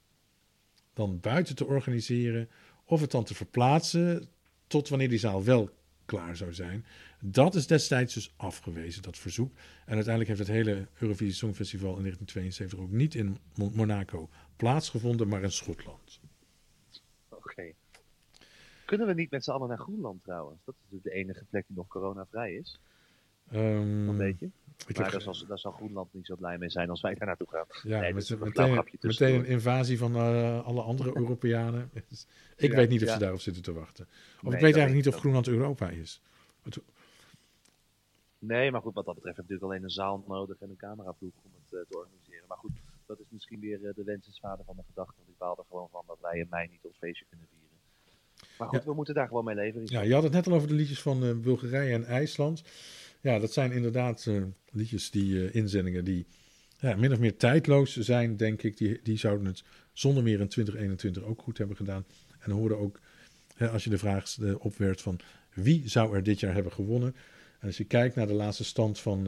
dan 0.93 1.19
buiten 1.19 1.55
te 1.55 1.65
organiseren. 1.65 2.49
Of 2.85 3.01
het 3.01 3.11
dan 3.11 3.23
te 3.23 3.35
verplaatsen 3.35 4.27
tot 4.67 4.89
wanneer 4.89 5.09
die 5.09 5.19
zaal 5.19 5.43
wel 5.43 5.69
klaar 6.05 6.35
zou 6.35 6.53
zijn. 6.53 6.85
Dat 7.19 7.55
is 7.55 7.67
destijds 7.67 8.13
dus 8.13 8.33
afgewezen, 8.37 9.01
dat 9.01 9.17
verzoek. 9.17 9.53
En 9.85 9.95
uiteindelijk 9.95 10.27
heeft 10.27 10.47
het 10.47 10.57
hele 10.57 10.87
Eurovisie 10.99 11.33
Songfestival 11.33 11.95
in 11.95 12.01
1972 12.01 12.79
ook 12.79 12.91
niet 12.91 13.15
in 13.15 13.37
Monaco 13.73 14.29
plaatsgevonden, 14.55 15.27
maar 15.27 15.43
in 15.43 15.51
Schotland. 15.51 16.19
Oké. 17.29 17.73
Kunnen 18.85 19.07
we 19.07 19.13
niet 19.13 19.31
met 19.31 19.43
z'n 19.43 19.51
allen 19.51 19.67
naar 19.67 19.77
Groenland 19.77 20.23
trouwens? 20.23 20.61
Dat 20.65 20.75
is 20.75 20.81
natuurlijk 20.81 21.15
de 21.15 21.21
enige 21.21 21.45
plek 21.49 21.67
die 21.67 21.75
nog 21.75 21.87
coronavrij 21.87 22.53
is. 22.53 22.79
Um, 23.53 24.09
een 24.09 24.17
beetje. 24.17 24.49
Ik 24.87 24.97
maar 24.97 25.11
heb... 25.11 25.11
daar, 25.11 25.35
zal, 25.35 25.47
daar 25.47 25.59
zal 25.59 25.71
Groenland 25.71 26.13
niet 26.13 26.25
zo 26.25 26.35
blij 26.35 26.57
mee 26.57 26.69
zijn 26.69 26.89
als 26.89 27.01
wij 27.01 27.13
daar 27.13 27.27
naartoe 27.27 27.47
gaan. 27.49 27.65
Ja, 27.83 27.99
nee, 27.99 28.13
met, 28.13 28.39
meteen, 28.39 28.85
meteen 29.01 29.35
een 29.39 29.45
invasie 29.45 29.97
van 29.97 30.15
uh, 30.15 30.65
alle 30.65 30.81
andere 30.81 31.17
Europeanen. 31.21 31.91
ik 32.55 32.73
weet 32.73 32.89
niet 32.89 33.03
of 33.03 33.09
ze 33.09 33.19
daarop 33.19 33.41
zitten 33.41 33.63
te 33.63 33.73
wachten. 33.73 34.05
Of 34.05 34.41
nee, 34.41 34.53
ik 34.53 34.59
weet 34.59 34.75
eigenlijk 34.75 35.05
niet 35.05 35.07
of 35.07 35.19
Groenland 35.19 35.47
Europa 35.47 35.89
is. 35.89 36.21
Nee, 38.47 38.71
maar 38.71 38.81
goed, 38.81 38.93
wat 38.93 39.05
dat 39.05 39.15
betreft 39.15 39.37
heb 39.37 39.45
je 39.45 39.53
natuurlijk 39.53 39.71
alleen 39.71 39.89
een 39.89 40.03
zaal 40.03 40.23
nodig 40.27 40.57
en 40.59 40.69
een 40.69 40.75
cameraploeg 40.75 41.33
om 41.43 41.51
het 41.63 41.73
uh, 41.73 41.79
te 41.89 41.97
organiseren. 41.97 42.47
Maar 42.47 42.57
goed, 42.57 42.71
dat 43.05 43.19
is 43.19 43.25
misschien 43.29 43.59
weer 43.59 43.79
uh, 43.79 43.93
de 43.95 44.03
wensensvader 44.03 44.65
van 44.65 44.75
de 44.75 44.83
gedachte. 44.87 45.13
Want 45.17 45.29
ik 45.29 45.37
baal 45.37 45.57
er 45.57 45.63
gewoon 45.69 45.89
van 45.91 46.03
dat 46.07 46.17
wij 46.21 46.39
in 46.39 46.47
mei 46.49 46.67
niet 46.67 46.83
ons 46.83 46.97
feestje 46.97 47.25
kunnen 47.29 47.47
vieren. 47.47 47.63
Maar 48.57 48.67
goed, 48.67 48.83
we 48.83 48.93
moeten 48.93 49.13
daar 49.13 49.27
gewoon 49.27 49.45
mee 49.45 49.55
leven. 49.55 49.81
Ja, 49.85 50.01
je 50.01 50.13
had 50.13 50.23
het 50.23 50.31
net 50.31 50.47
al 50.47 50.53
over 50.53 50.67
de 50.67 50.73
liedjes 50.73 51.01
van 51.01 51.41
Bulgarije 51.41 51.93
en 51.93 52.05
IJsland. 52.05 52.63
Ja, 53.21 53.39
dat 53.39 53.53
zijn 53.53 53.71
inderdaad 53.71 54.29
liedjes, 54.71 55.11
die 55.11 55.51
inzendingen 55.51 56.05
die 56.05 56.27
ja, 56.77 56.95
min 56.95 57.11
of 57.11 57.19
meer 57.19 57.37
tijdloos 57.37 57.95
zijn, 57.97 58.37
denk 58.37 58.63
ik. 58.63 58.77
Die, 58.77 58.99
die 59.03 59.17
zouden 59.17 59.45
het 59.45 59.63
zonder 59.93 60.23
meer 60.23 60.39
in 60.39 60.47
2021 60.47 61.23
ook 61.23 61.41
goed 61.41 61.57
hebben 61.57 61.75
gedaan. 61.75 62.05
En 62.39 62.51
hoorden 62.51 62.77
ook, 62.77 62.99
hè, 63.55 63.69
als 63.69 63.83
je 63.83 63.89
de 63.89 63.97
vraag 63.97 64.37
opwerpt 64.57 65.01
van 65.01 65.19
wie 65.53 65.89
zou 65.89 66.15
er 66.15 66.23
dit 66.23 66.39
jaar 66.39 66.53
hebben 66.53 66.71
gewonnen. 66.71 67.15
En 67.65 67.71
als 67.71 67.79
je 67.79 67.85
kijkt 67.85 68.15
naar 68.15 68.27
de 68.27 68.33
laatste 68.33 68.63
stand 68.63 68.99
van 68.99 69.23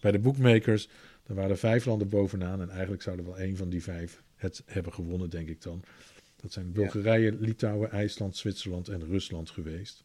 bij 0.00 0.10
de 0.10 0.18
bookmakers, 0.18 0.88
dan 1.26 1.36
waren 1.36 1.50
er 1.50 1.58
vijf 1.58 1.84
landen 1.84 2.08
bovenaan. 2.08 2.60
En 2.60 2.70
eigenlijk 2.70 3.02
zouden 3.02 3.24
wel 3.24 3.38
één 3.38 3.56
van 3.56 3.68
die 3.68 3.82
vijf 3.82 4.22
het 4.36 4.62
hebben 4.66 4.92
gewonnen, 4.92 5.30
denk 5.30 5.48
ik 5.48 5.62
dan. 5.62 5.82
Dat 6.36 6.52
zijn 6.52 6.72
Bulgarije, 6.72 7.32
Litouwen, 7.32 7.90
IJsland, 7.90 8.36
Zwitserland 8.36 8.88
en 8.88 9.06
Rusland 9.06 9.50
geweest. 9.50 10.04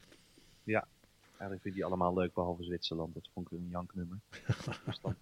Ja, 0.64 0.88
Eigenlijk 1.22 1.62
vind 1.62 1.66
ik 1.66 1.74
die 1.74 1.86
allemaal 1.86 2.14
leuk, 2.14 2.34
behalve 2.34 2.64
Zwitserland. 2.64 3.14
Dat 3.14 3.30
vond 3.34 3.52
ik 3.52 3.58
een 3.58 3.68
janknummer. 3.72 4.18
Rusland. 4.86 5.16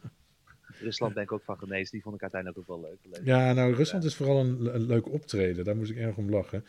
Rusland 0.80 1.14
denk 1.14 1.28
ik 1.28 1.34
ook 1.34 1.44
van 1.44 1.58
genees. 1.58 1.90
Die 1.90 2.02
vond 2.02 2.16
ik 2.16 2.22
uiteindelijk 2.22 2.62
ook 2.62 2.68
wel 2.68 2.90
leuk. 2.90 3.26
Ja, 3.26 3.54
nou, 3.54 3.74
Rusland 3.74 4.04
is 4.04 4.16
vooral 4.16 4.40
een, 4.40 4.76
een 4.76 4.86
leuk 4.86 5.12
optreden. 5.12 5.64
Daar 5.64 5.76
moest 5.76 5.92
ik 5.92 5.98
erg 5.98 6.16
om 6.16 6.30
lachen. 6.30 6.66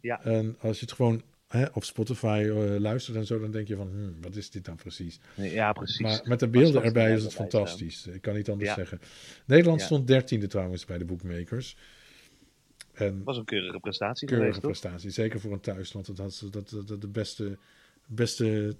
Ja. 0.00 0.22
En 0.24 0.56
als 0.60 0.78
je 0.78 0.84
het 0.84 0.94
gewoon 0.94 1.22
hè, 1.48 1.64
op 1.72 1.84
Spotify 1.84 2.44
uh, 2.46 2.80
luistert 2.80 3.16
en 3.16 3.26
zo, 3.26 3.40
dan 3.40 3.50
denk 3.50 3.68
je 3.68 3.76
van, 3.76 3.88
hm, 3.88 4.22
wat 4.22 4.36
is 4.36 4.50
dit 4.50 4.64
dan 4.64 4.76
precies? 4.76 5.20
Ja, 5.34 5.72
precies. 5.72 6.00
Maar 6.00 6.20
met 6.24 6.40
de 6.40 6.48
beelden 6.48 6.82
erbij 6.82 7.12
is 7.12 7.22
het 7.22 7.34
fantastisch. 7.34 8.06
Ik 8.06 8.22
kan 8.22 8.34
niet 8.34 8.50
anders 8.50 8.74
zeggen. 8.74 9.00
Nederland 9.46 9.80
stond 9.80 10.06
dertiende 10.06 10.46
trouwens 10.46 10.84
bij 10.84 10.98
de 10.98 11.04
bookmakers. 11.04 11.76
En 12.92 13.24
was 13.24 13.36
een 13.36 13.44
keurige 13.44 13.80
prestatie 13.80 14.28
keurige 14.28 14.52
geweest, 14.52 14.80
prestatie, 14.80 15.10
zeker 15.10 15.40
voor 15.40 15.52
een 15.52 15.60
thuisland. 15.60 16.06
Dat 16.06 16.18
had 16.18 16.48
dat, 16.50 16.70
dat, 16.70 16.88
dat 16.88 17.00
de 17.00 17.08
beste 17.08 17.58
beste 18.06 18.76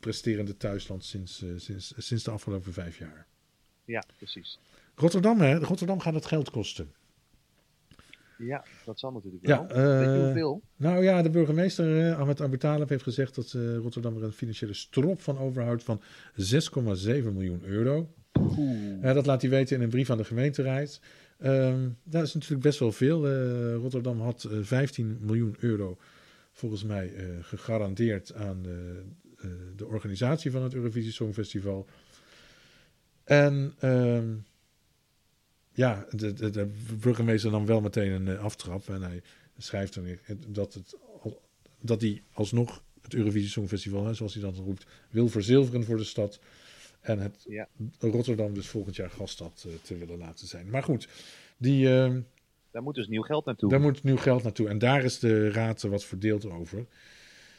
presterende 0.00 0.56
thuisland 0.56 1.04
sinds, 1.04 1.42
uh, 1.42 1.52
sinds, 1.56 1.92
sinds 1.96 2.24
de 2.24 2.30
afgelopen 2.30 2.72
vijf 2.72 2.98
jaar. 2.98 3.26
Ja, 3.84 4.02
precies. 4.16 4.58
Rotterdam, 4.94 5.40
hè? 5.40 5.58
Rotterdam 5.58 6.00
gaat 6.00 6.14
het 6.14 6.26
geld 6.26 6.50
kosten. 6.50 6.92
Ja, 8.38 8.64
dat 8.84 8.98
zal 8.98 9.12
natuurlijk 9.12 9.46
wel. 9.46 9.66
Ja, 9.68 9.98
Weet 9.98 10.14
je 10.14 10.22
hoeveel? 10.24 10.62
Nou 10.76 11.02
ja, 11.02 11.22
de 11.22 11.30
burgemeester 11.30 12.08
uh, 12.08 12.18
Ahmed 12.18 12.40
Abu 12.40 12.58
Talib 12.58 12.88
heeft 12.88 13.02
gezegd 13.02 13.34
dat 13.34 13.52
uh, 13.52 13.76
Rotterdam 13.76 14.16
er 14.16 14.22
een 14.22 14.32
financiële 14.32 14.74
strop 14.74 15.20
van 15.20 15.38
overhoudt 15.38 15.82
van 15.82 16.00
6,7 16.00 16.04
miljoen 17.32 17.62
euro. 17.64 18.08
dat 19.00 19.26
laat 19.26 19.40
hij 19.40 19.50
weten 19.50 19.76
in 19.76 19.82
een 19.82 19.88
brief 19.88 20.10
aan 20.10 20.16
de 20.16 20.24
gemeenteraad. 20.24 21.00
Ehm, 21.38 21.88
dat 22.02 22.22
is 22.22 22.34
natuurlijk 22.34 22.62
best 22.62 22.78
wel 22.78 22.92
veel. 22.92 23.28
Rotterdam 23.74 24.20
had 24.20 24.48
15 24.60 25.18
miljoen 25.20 25.56
euro 25.58 25.98
volgens 26.52 26.84
mij 26.84 27.12
uh, 27.14 27.24
gegarandeerd 27.40 28.34
aan 28.34 28.62
de, 28.62 29.02
de, 29.76 29.86
organisatie 29.86 30.50
van 30.50 30.62
het 30.62 30.74
Eurovisie 30.74 31.12
Songfestival. 31.12 31.86
En 33.24 33.74
uh, 33.84 34.22
ja, 35.78 36.06
de, 36.10 36.32
de, 36.32 36.50
de, 36.50 36.68
burgemeester 37.00 37.50
nam 37.50 37.66
wel 37.66 37.80
meteen 37.80 38.12
een 38.12 38.26
uh, 38.26 38.44
aftrap. 38.44 38.88
En 38.88 39.02
hij 39.02 39.22
schrijft 39.58 39.94
dan 39.94 40.06
dat, 40.46 40.74
het, 40.74 40.96
dat 41.80 42.00
hij 42.00 42.22
alsnog 42.32 42.82
het 43.02 43.14
Eurovisie 43.14 43.48
Songfestival, 43.48 44.06
hè, 44.06 44.14
zoals 44.14 44.34
hij 44.34 44.42
dat 44.42 44.56
roept, 44.56 44.86
wil 45.10 45.28
verzilveren 45.28 45.84
voor 45.84 45.96
de 45.96 46.04
stad. 46.04 46.40
En 47.00 47.18
het 47.18 47.44
ja. 47.48 47.68
Rotterdam 47.98 48.54
dus 48.54 48.68
volgend 48.68 48.96
jaar 48.96 49.10
gaststad 49.10 49.66
te 49.82 49.96
willen 49.96 50.18
laten 50.18 50.46
zijn. 50.46 50.70
Maar 50.70 50.82
goed, 50.82 51.08
die, 51.56 51.88
ehm, 51.88 52.20
daar 52.70 52.82
moet 52.82 52.94
dus 52.94 53.08
nieuw 53.08 53.22
geld 53.22 53.44
naartoe. 53.44 53.70
Daar 53.70 53.80
moet 53.80 54.02
nieuw 54.02 54.16
geld 54.16 54.42
naartoe. 54.42 54.68
En 54.68 54.78
daar 54.78 55.04
is 55.04 55.18
de 55.18 55.50
raad 55.50 55.82
wat 55.82 56.04
verdeeld 56.04 56.50
over. 56.50 56.86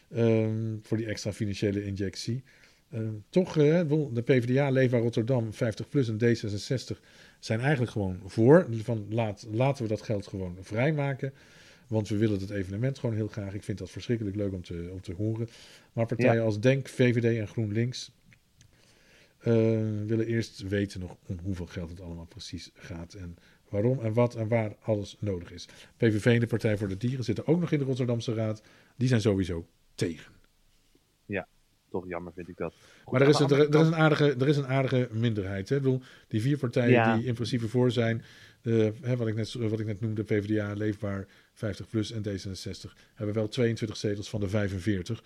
Ehm, 0.10 0.78
voor 0.82 0.98
die 0.98 1.06
extra 1.06 1.34
financiële 1.34 1.86
injectie. 1.86 2.44
Ehm, 2.92 3.14
toch, 3.30 3.56
uh, 3.58 3.82
de 4.14 4.22
PvdA, 4.22 4.70
Leva 4.70 4.98
Rotterdam, 4.98 5.50
50PLUS 5.54 6.10
en 6.10 6.18
D66 6.18 7.00
zijn 7.40 7.60
eigenlijk 7.60 7.92
gewoon 7.92 8.20
voor. 8.26 8.68
Van 8.72 9.06
laat, 9.10 9.46
laten 9.52 9.84
we 9.84 9.90
dat 9.90 10.02
geld 10.02 10.28
gewoon 10.28 10.58
vrijmaken. 10.62 11.34
Want 11.88 12.08
we 12.08 12.18
willen 12.18 12.40
het 12.40 12.50
evenement 12.50 13.00
gewoon 13.00 13.16
heel 13.16 13.28
graag. 13.28 13.54
Ik 13.54 13.64
vind 13.64 13.78
dat 13.78 13.90
verschrikkelijk 13.90 14.36
leuk 14.36 14.54
om 14.54 14.64
te, 14.64 14.90
om 14.92 15.02
te 15.02 15.14
horen. 15.14 15.50
Maar 15.94 16.06
partijen 16.06 16.44
als 16.44 16.60
DENK, 16.60 16.88
VVD 16.88 17.40
en 17.40 17.48
GroenLinks 17.48 18.12
eh, 19.40 19.54
willen 20.06 20.26
eerst 20.26 20.68
weten 20.68 21.00
nog 21.00 21.18
om 21.26 21.40
hoeveel 21.44 21.66
geld 21.66 21.90
het 21.90 22.02
allemaal 22.02 22.26
precies 22.26 22.72
gaat. 22.74 23.14
En 23.14 23.38
waarom 23.70 24.00
en 24.00 24.14
wat 24.14 24.36
en 24.36 24.48
waar 24.48 24.76
alles 24.82 25.18
nodig 25.20 25.52
is. 25.52 25.68
PVV 25.98 26.26
en 26.26 26.40
de 26.40 26.48
Partij 26.48 26.78
voor 26.78 26.88
de 26.88 26.98
Dieren 26.98 27.24
zitten 27.24 27.48
ook 27.48 27.60
nog 27.60 27.72
in 27.72 27.80
de 27.80 27.86
Rotterdamse 27.86 28.34
Raad. 28.34 28.62
Die 28.96 29.08
zijn 29.08 29.22
sowieso 29.22 29.68
tegen. 29.96 30.32
Toch 31.90 32.08
jammer 32.08 32.34
vind 32.34 32.48
ik 32.48 32.58
dat. 32.58 32.74
Goed, 33.04 33.12
Maar 33.12 33.22
er 33.22 33.28
is, 33.28 33.38
de 33.38 33.44
een, 33.44 33.52
er, 33.52 33.74
er 33.74 33.80
is 33.80 33.88
een 33.88 33.96
aardige, 33.96 34.36
er 34.40 34.48
is 34.48 34.58
een 34.58 34.68
aardige 34.68 35.10
minderheid. 35.12 35.70
Hè? 35.70 35.76
Ik 35.76 35.82
bedoel, 35.82 36.02
die 36.28 36.42
vier 36.42 36.58
partijen 36.58 36.90
Ja. 36.90 37.16
die 37.16 37.26
in 37.26 37.34
principe 37.34 37.68
voor 37.68 37.92
zijn, 37.92 38.24
eh, 38.62 38.88
hè, 39.02 39.18
wat, 39.18 39.28
ik 39.28 39.36
net, 39.36 39.54
wat 39.54 39.80
ik 39.80 39.86
net 39.86 40.02
noemde, 40.02 40.24
PvdA, 40.24 40.74
Leefbaar, 40.74 41.28
50PLUS 41.54 42.12
en 42.14 42.24
D66, 42.24 42.94
hebben 43.14 43.36
wel 43.36 43.48
22 43.48 43.98
zetels 43.98 44.30
van 44.30 44.40
de 44.40 44.50
45. 44.50 45.24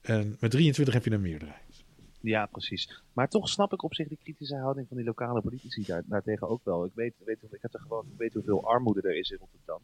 En 0.00 0.36
met 0.40 0.50
23 0.50 0.94
heb 0.94 1.04
je 1.04 1.10
een 1.10 1.20
meerderheid. 1.20 1.84
Ja, 2.20 2.46
precies. 2.46 3.02
Maar 3.12 3.28
toch 3.28 3.48
snap 3.48 3.72
ik 3.72 3.82
op 3.82 3.94
zich 3.94 4.08
die 4.08 4.18
kritische 4.22 4.56
houding 4.56 4.88
van 4.88 4.96
die 4.96 5.06
lokale 5.06 5.40
politici 5.40 5.84
daar, 5.86 6.02
daartegen 6.06 6.48
ook 6.48 6.64
wel. 6.64 6.84
Ik 6.84 6.92
weet, 6.94 7.14
weet, 7.24 7.42
ik, 7.50 7.62
heb 7.62 7.74
er 7.74 7.80
gewoon, 7.80 8.06
ik 8.12 8.18
weet 8.18 8.32
hoeveel 8.32 8.64
armoede 8.68 9.00
er 9.02 9.16
is 9.18 9.30
in 9.30 9.38
Rotterdam. 9.38 9.80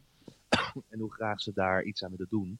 en 0.91 0.99
hoe 0.99 1.13
graag 1.13 1.41
ze 1.41 1.51
daar 1.53 1.83
iets 1.83 2.03
aan 2.03 2.11
willen 2.11 2.27
doen. 2.29 2.59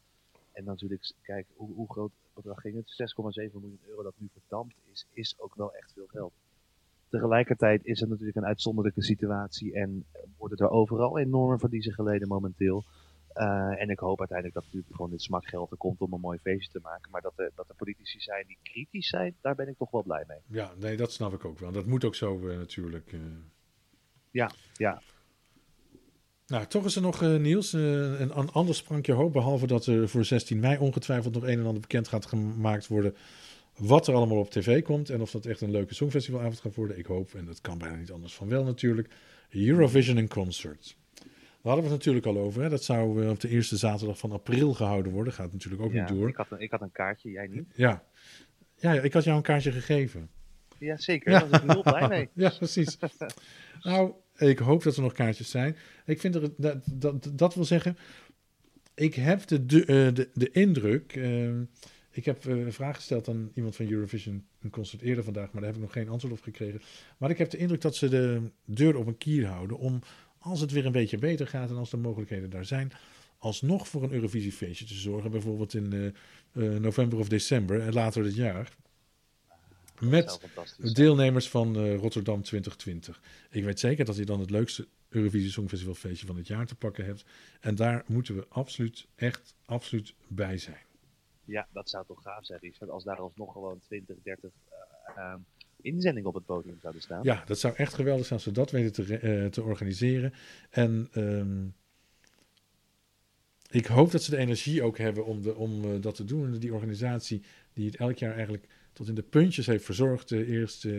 En 0.53 0.63
natuurlijk, 0.63 1.13
kijk, 1.21 1.47
hoe, 1.55 1.73
hoe 1.73 1.91
groot 1.91 2.11
bedrag 2.33 2.61
ging 2.61 2.75
het? 2.75 3.13
6,7 3.47 3.51
miljoen 3.51 3.79
euro 3.87 4.03
dat 4.03 4.13
nu 4.17 4.29
verdampt 4.33 4.75
is, 4.91 5.07
is 5.13 5.35
ook 5.37 5.55
wel 5.55 5.73
echt 5.73 5.93
veel 5.93 6.07
geld. 6.07 6.33
Tegelijkertijd 7.09 7.85
is 7.85 7.99
het 7.99 8.09
natuurlijk 8.09 8.37
een 8.37 8.45
uitzonderlijke 8.45 9.01
situatie 9.03 9.73
en 9.73 10.05
worden 10.37 10.57
er 10.57 10.69
overal 10.69 11.19
enorme 11.19 11.59
verliezen 11.59 11.93
geleden 11.93 12.27
momenteel. 12.27 12.83
Eh, 13.33 13.81
en 13.81 13.89
ik 13.89 13.99
hoop 13.99 14.19
uiteindelijk 14.19 14.57
dat 14.57 14.65
natuurlijk 14.65 14.95
gewoon 14.95 15.11
dit 15.11 15.21
smakgeld 15.21 15.71
er 15.71 15.77
komt 15.77 16.01
om 16.01 16.13
een 16.13 16.19
mooi 16.19 16.39
feestje 16.39 16.71
te 16.71 16.79
maken. 16.81 17.11
Maar 17.11 17.21
dat 17.21 17.33
er, 17.35 17.51
dat 17.55 17.69
er 17.69 17.75
politici 17.75 18.19
zijn 18.19 18.47
die 18.47 18.57
kritisch 18.63 19.07
zijn, 19.07 19.35
daar 19.41 19.55
ben 19.55 19.67
ik 19.67 19.77
toch 19.77 19.91
wel 19.91 20.03
blij 20.03 20.23
mee. 20.27 20.37
Ja, 20.47 20.71
nee, 20.79 20.97
dat 20.97 21.11
snap 21.11 21.33
ik 21.33 21.45
ook 21.45 21.59
wel. 21.59 21.71
Dat 21.71 21.85
moet 21.85 22.05
ook 22.05 22.15
zo 22.15 22.47
eh, 22.47 22.57
natuurlijk. 22.57 23.13
eh. 23.13 23.19
Ja, 24.31 24.51
ja. 24.73 25.01
Nou, 26.51 26.65
toch 26.65 26.85
is 26.85 26.95
er 26.95 27.01
nog, 27.01 27.21
eh, 27.21 27.35
Niels, 27.35 27.73
eh, 27.73 27.81
een, 27.81 28.37
een 28.39 28.51
ander 28.51 28.75
sprankje 28.75 29.13
hoop. 29.13 29.33
Behalve 29.33 29.67
dat 29.67 29.85
er 29.85 30.09
voor 30.09 30.25
16 30.25 30.59
mei 30.59 30.77
ongetwijfeld 30.77 31.33
nog 31.33 31.43
een 31.43 31.59
en 31.59 31.65
ander 31.65 31.81
bekend 31.81 32.07
gaat 32.07 32.25
gemaakt 32.25 32.87
worden. 32.87 33.15
Wat 33.77 34.07
er 34.07 34.13
allemaal 34.13 34.37
op 34.37 34.49
tv 34.49 34.83
komt. 34.83 35.09
En 35.09 35.21
of 35.21 35.31
dat 35.31 35.45
echt 35.45 35.61
een 35.61 35.71
leuke 35.71 35.93
songfestivalavond 35.93 36.59
gaat 36.59 36.75
worden. 36.75 36.97
Ik 36.97 37.05
hoop, 37.05 37.33
en 37.33 37.45
dat 37.45 37.61
kan 37.61 37.77
bijna 37.77 37.95
niet 37.95 38.11
anders 38.11 38.33
van 38.33 38.47
wel 38.47 38.63
natuurlijk. 38.63 39.09
Eurovision 39.49 40.17
in 40.17 40.27
Concert. 40.27 40.95
Daar 41.13 41.23
hadden 41.61 41.83
we 41.83 41.89
het 41.89 41.97
natuurlijk 41.97 42.25
al 42.25 42.37
over. 42.37 42.61
Hè? 42.61 42.69
Dat 42.69 42.83
zou 42.83 43.23
eh, 43.23 43.29
op 43.29 43.39
de 43.39 43.49
eerste 43.49 43.77
zaterdag 43.77 44.17
van 44.17 44.31
april 44.31 44.73
gehouden 44.73 45.11
worden. 45.11 45.33
Gaat 45.33 45.51
natuurlijk 45.51 45.81
ook 45.81 45.91
ja. 45.91 45.99
niet 45.99 46.17
door. 46.17 46.29
Ik, 46.29 46.35
had 46.35 46.51
een, 46.51 46.59
ik 46.59 46.71
had 46.71 46.81
een 46.81 46.91
kaartje, 46.91 47.29
jij 47.29 47.47
niet? 47.47 47.73
Ja. 47.75 48.03
Ja, 48.75 48.93
ja, 48.93 49.01
ik 49.01 49.13
had 49.13 49.23
jou 49.23 49.37
een 49.37 49.43
kaartje 49.43 49.71
gegeven. 49.71 50.29
Ja, 50.77 50.97
zeker. 50.97 51.31
Daar 51.31 51.49
was 51.49 51.61
ik 51.61 51.71
heel 51.71 51.81
blij 51.81 52.07
mee. 52.07 52.29
Ja, 52.43 52.49
precies. 52.49 52.97
nou, 53.81 54.13
ik 54.49 54.59
hoop 54.59 54.83
dat 54.83 54.95
er 54.95 55.01
nog 55.01 55.13
kaartjes 55.13 55.49
zijn. 55.49 55.77
Ik 56.05 56.19
vind 56.19 56.33
dat, 56.57 56.83
dat, 56.85 57.31
dat 57.33 57.55
wil 57.55 57.65
zeggen, 57.65 57.97
ik 58.93 59.13
heb 59.13 59.47
de, 59.47 59.65
de, 59.65 60.29
eh, 60.33 60.61
indruk. 60.61 61.15
eh, 61.15 61.49
ik 62.11 62.25
heb 62.25 62.45
eh, 62.45 62.57
een 62.57 62.73
vraag 62.73 62.95
gesteld 62.95 63.27
aan 63.27 63.51
iemand 63.55 63.75
van 63.75 63.89
Eurovision 63.89 64.45
een 64.61 64.69
concert 64.69 65.01
eerder 65.01 65.23
vandaag, 65.23 65.51
maar 65.51 65.61
daar 65.61 65.71
heb 65.71 65.75
ik 65.79 65.85
nog 65.85 65.93
geen 65.93 66.09
antwoord 66.09 66.33
op 66.33 66.41
gekregen. 66.41 66.81
Maar 67.17 67.29
ik 67.29 67.37
heb 67.37 67.49
de 67.49 67.57
indruk 67.57 67.81
dat 67.81 67.95
ze 67.95 68.09
de 68.09 68.41
deur 68.65 68.95
op 68.95 69.07
een 69.07 69.17
kier 69.17 69.45
houden 69.47 69.77
om, 69.77 69.99
als 70.37 70.59
het 70.61 70.71
weer 70.71 70.85
een 70.85 70.91
beetje 70.91 71.17
beter 71.17 71.47
gaat 71.47 71.69
en 71.69 71.75
als 71.75 71.89
de 71.89 71.97
mogelijkheden 71.97 72.49
daar 72.49 72.65
zijn, 72.65 72.91
alsnog 73.37 73.87
voor 73.87 74.03
een 74.03 74.11
Eurovisiefeestje 74.11 74.85
te 74.85 74.93
zorgen. 74.93 75.31
Bijvoorbeeld 75.31 75.73
in 75.73 76.13
eh, 76.51 76.63
november 76.63 77.19
of 77.19 77.29
december 77.29 77.81
en 77.81 77.93
later 77.93 78.23
dit 78.23 78.35
jaar. 78.35 78.71
Met 80.01 80.39
deelnemers 80.95 81.49
van 81.49 81.75
eh, 81.75 81.95
Rotterdam 81.95 82.41
2020. 82.41 83.21
Ik 83.49 83.63
weet 83.63 83.79
zeker 83.79 84.05
dat 84.05 84.15
je 84.15 84.25
dan 84.25 84.39
het 84.39 84.49
leukste 84.49 84.87
Eurovisie 85.09 85.51
Songfestival 85.51 85.93
feestje 85.93 86.27
van 86.27 86.37
het 86.37 86.47
jaar 86.47 86.65
te 86.65 86.75
pakken 86.75 87.05
hebt. 87.05 87.25
En 87.59 87.75
daar 87.75 88.03
moeten 88.07 88.35
we 88.35 88.45
absoluut, 88.49 89.07
echt 89.15 89.55
absoluut 89.65 90.13
bij 90.27 90.57
zijn. 90.57 90.83
Ja, 91.45 91.67
dat 91.71 91.89
zou 91.89 92.05
toch 92.05 92.21
gaaf 92.21 92.45
zijn, 92.45 92.59
Richard, 92.59 92.89
als 92.89 93.03
daar 93.03 93.17
alsnog 93.17 93.51
gewoon 93.51 93.79
20, 93.79 94.15
30 94.23 94.49
eh, 94.69 95.23
eh, 95.23 95.33
inzendingen 95.81 96.29
op 96.29 96.35
het 96.35 96.45
podium 96.45 96.77
zouden 96.81 97.01
staan. 97.01 97.23
Ja, 97.23 97.43
dat 97.45 97.59
zou 97.59 97.75
echt 97.75 97.93
geweldig 97.93 98.25
zijn 98.25 98.39
als 98.39 98.47
we 98.47 98.53
dat 98.53 98.71
weten 98.71 99.05
te, 99.05 99.17
eh, 99.17 99.45
te 99.45 99.63
organiseren. 99.63 100.33
En 100.69 101.07
ehm, 101.11 101.67
ik 103.71 103.85
hoop 103.85 104.11
dat 104.11 104.23
ze 104.23 104.31
de 104.31 104.37
energie 104.37 104.83
ook 104.83 104.97
hebben 104.97 105.25
om, 105.25 105.41
de, 105.41 105.55
om 105.55 105.83
eh, 105.83 106.01
dat 106.01 106.15
te 106.15 106.25
doen. 106.25 106.53
En 106.53 106.59
die 106.59 106.73
organisatie 106.73 107.43
die 107.73 107.85
het 107.85 107.95
elk 107.95 108.17
jaar 108.17 108.33
eigenlijk 108.33 108.67
tot 108.93 109.07
in 109.07 109.15
de 109.15 109.21
puntjes 109.21 109.65
heeft 109.65 109.85
verzorgd. 109.85 110.31
eerst 110.31 110.85
eh, 110.85 110.91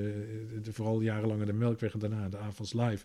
de, 0.63 0.73
vooral 0.73 1.01
jarenlang 1.01 1.45
de 1.45 1.53
Melkweg 1.53 1.93
en 1.93 1.99
daarna 1.99 2.29
de 2.29 2.39
Avonds 2.39 2.73
Live. 2.73 3.05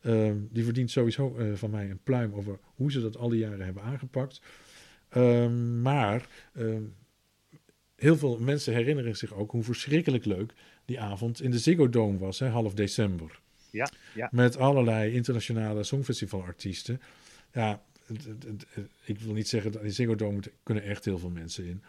Ehm, 0.00 0.36
die 0.50 0.64
verdient 0.64 0.90
sowieso 0.90 1.36
eh, 1.36 1.52
van 1.54 1.70
mij 1.70 1.90
een 1.90 2.02
pluim 2.02 2.34
over 2.34 2.58
hoe 2.74 2.92
ze 2.92 3.00
dat 3.00 3.16
al 3.16 3.28
die 3.28 3.38
jaren 3.38 3.64
hebben 3.64 3.82
aangepakt. 3.82 4.40
Ehm, 5.08 5.82
maar 5.82 6.28
ehm, 6.54 6.82
heel 7.96 8.16
veel 8.16 8.38
mensen 8.38 8.74
herinneren 8.74 9.16
zich 9.16 9.32
ook 9.34 9.50
hoe 9.50 9.62
verschrikkelijk 9.62 10.24
leuk 10.24 10.52
die 10.84 11.00
avond 11.00 11.42
in 11.42 11.50
de 11.50 11.58
Ziggo 11.58 11.88
Dome 11.88 12.18
was, 12.18 12.38
hè, 12.38 12.48
half 12.48 12.74
december. 12.74 13.40
Ja, 13.70 13.90
ja. 14.14 14.28
Met 14.32 14.56
allerlei 14.56 15.12
internationale 15.12 15.82
songfestivalartiesten. 15.82 17.00
Ja, 17.52 17.82
ik 19.04 19.18
wil 19.18 19.32
niet 19.32 19.48
zeggen 19.48 19.72
dat 19.72 19.82
in 19.82 19.92
Ziggo 19.92 20.14
Dome 20.14 20.40
kunnen 20.62 20.84
echt 20.84 21.04
heel 21.04 21.18
veel 21.18 21.30
mensen 21.30 21.64
in. 21.64 21.82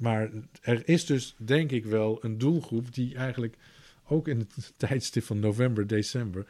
Maar 0.00 0.30
er 0.60 0.88
is 0.88 1.06
dus 1.06 1.34
denk 1.38 1.70
ik 1.70 1.84
wel 1.84 2.18
een 2.24 2.38
doelgroep 2.38 2.94
die 2.94 3.14
eigenlijk 3.14 3.56
ook 4.08 4.28
in 4.28 4.38
het 4.38 4.72
tijdstip 4.76 5.24
van 5.24 5.38
november, 5.38 5.86
december 5.86 6.46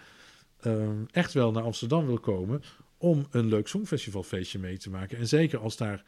ehm, 0.61 1.05
echt 1.11 1.33
wel 1.33 1.53
naar 1.53 1.63
Amsterdam 1.63 2.07
wil 2.07 2.19
komen 2.19 2.63
om 2.99 3.27
een 3.31 3.47
leuk 3.47 3.69
songfestivalfeestje 3.69 4.59
mee 4.59 4.79
te 4.79 4.91
maken. 4.91 5.19
En 5.19 5.29
zeker 5.29 5.59
als 5.59 5.77
daar, 5.77 6.05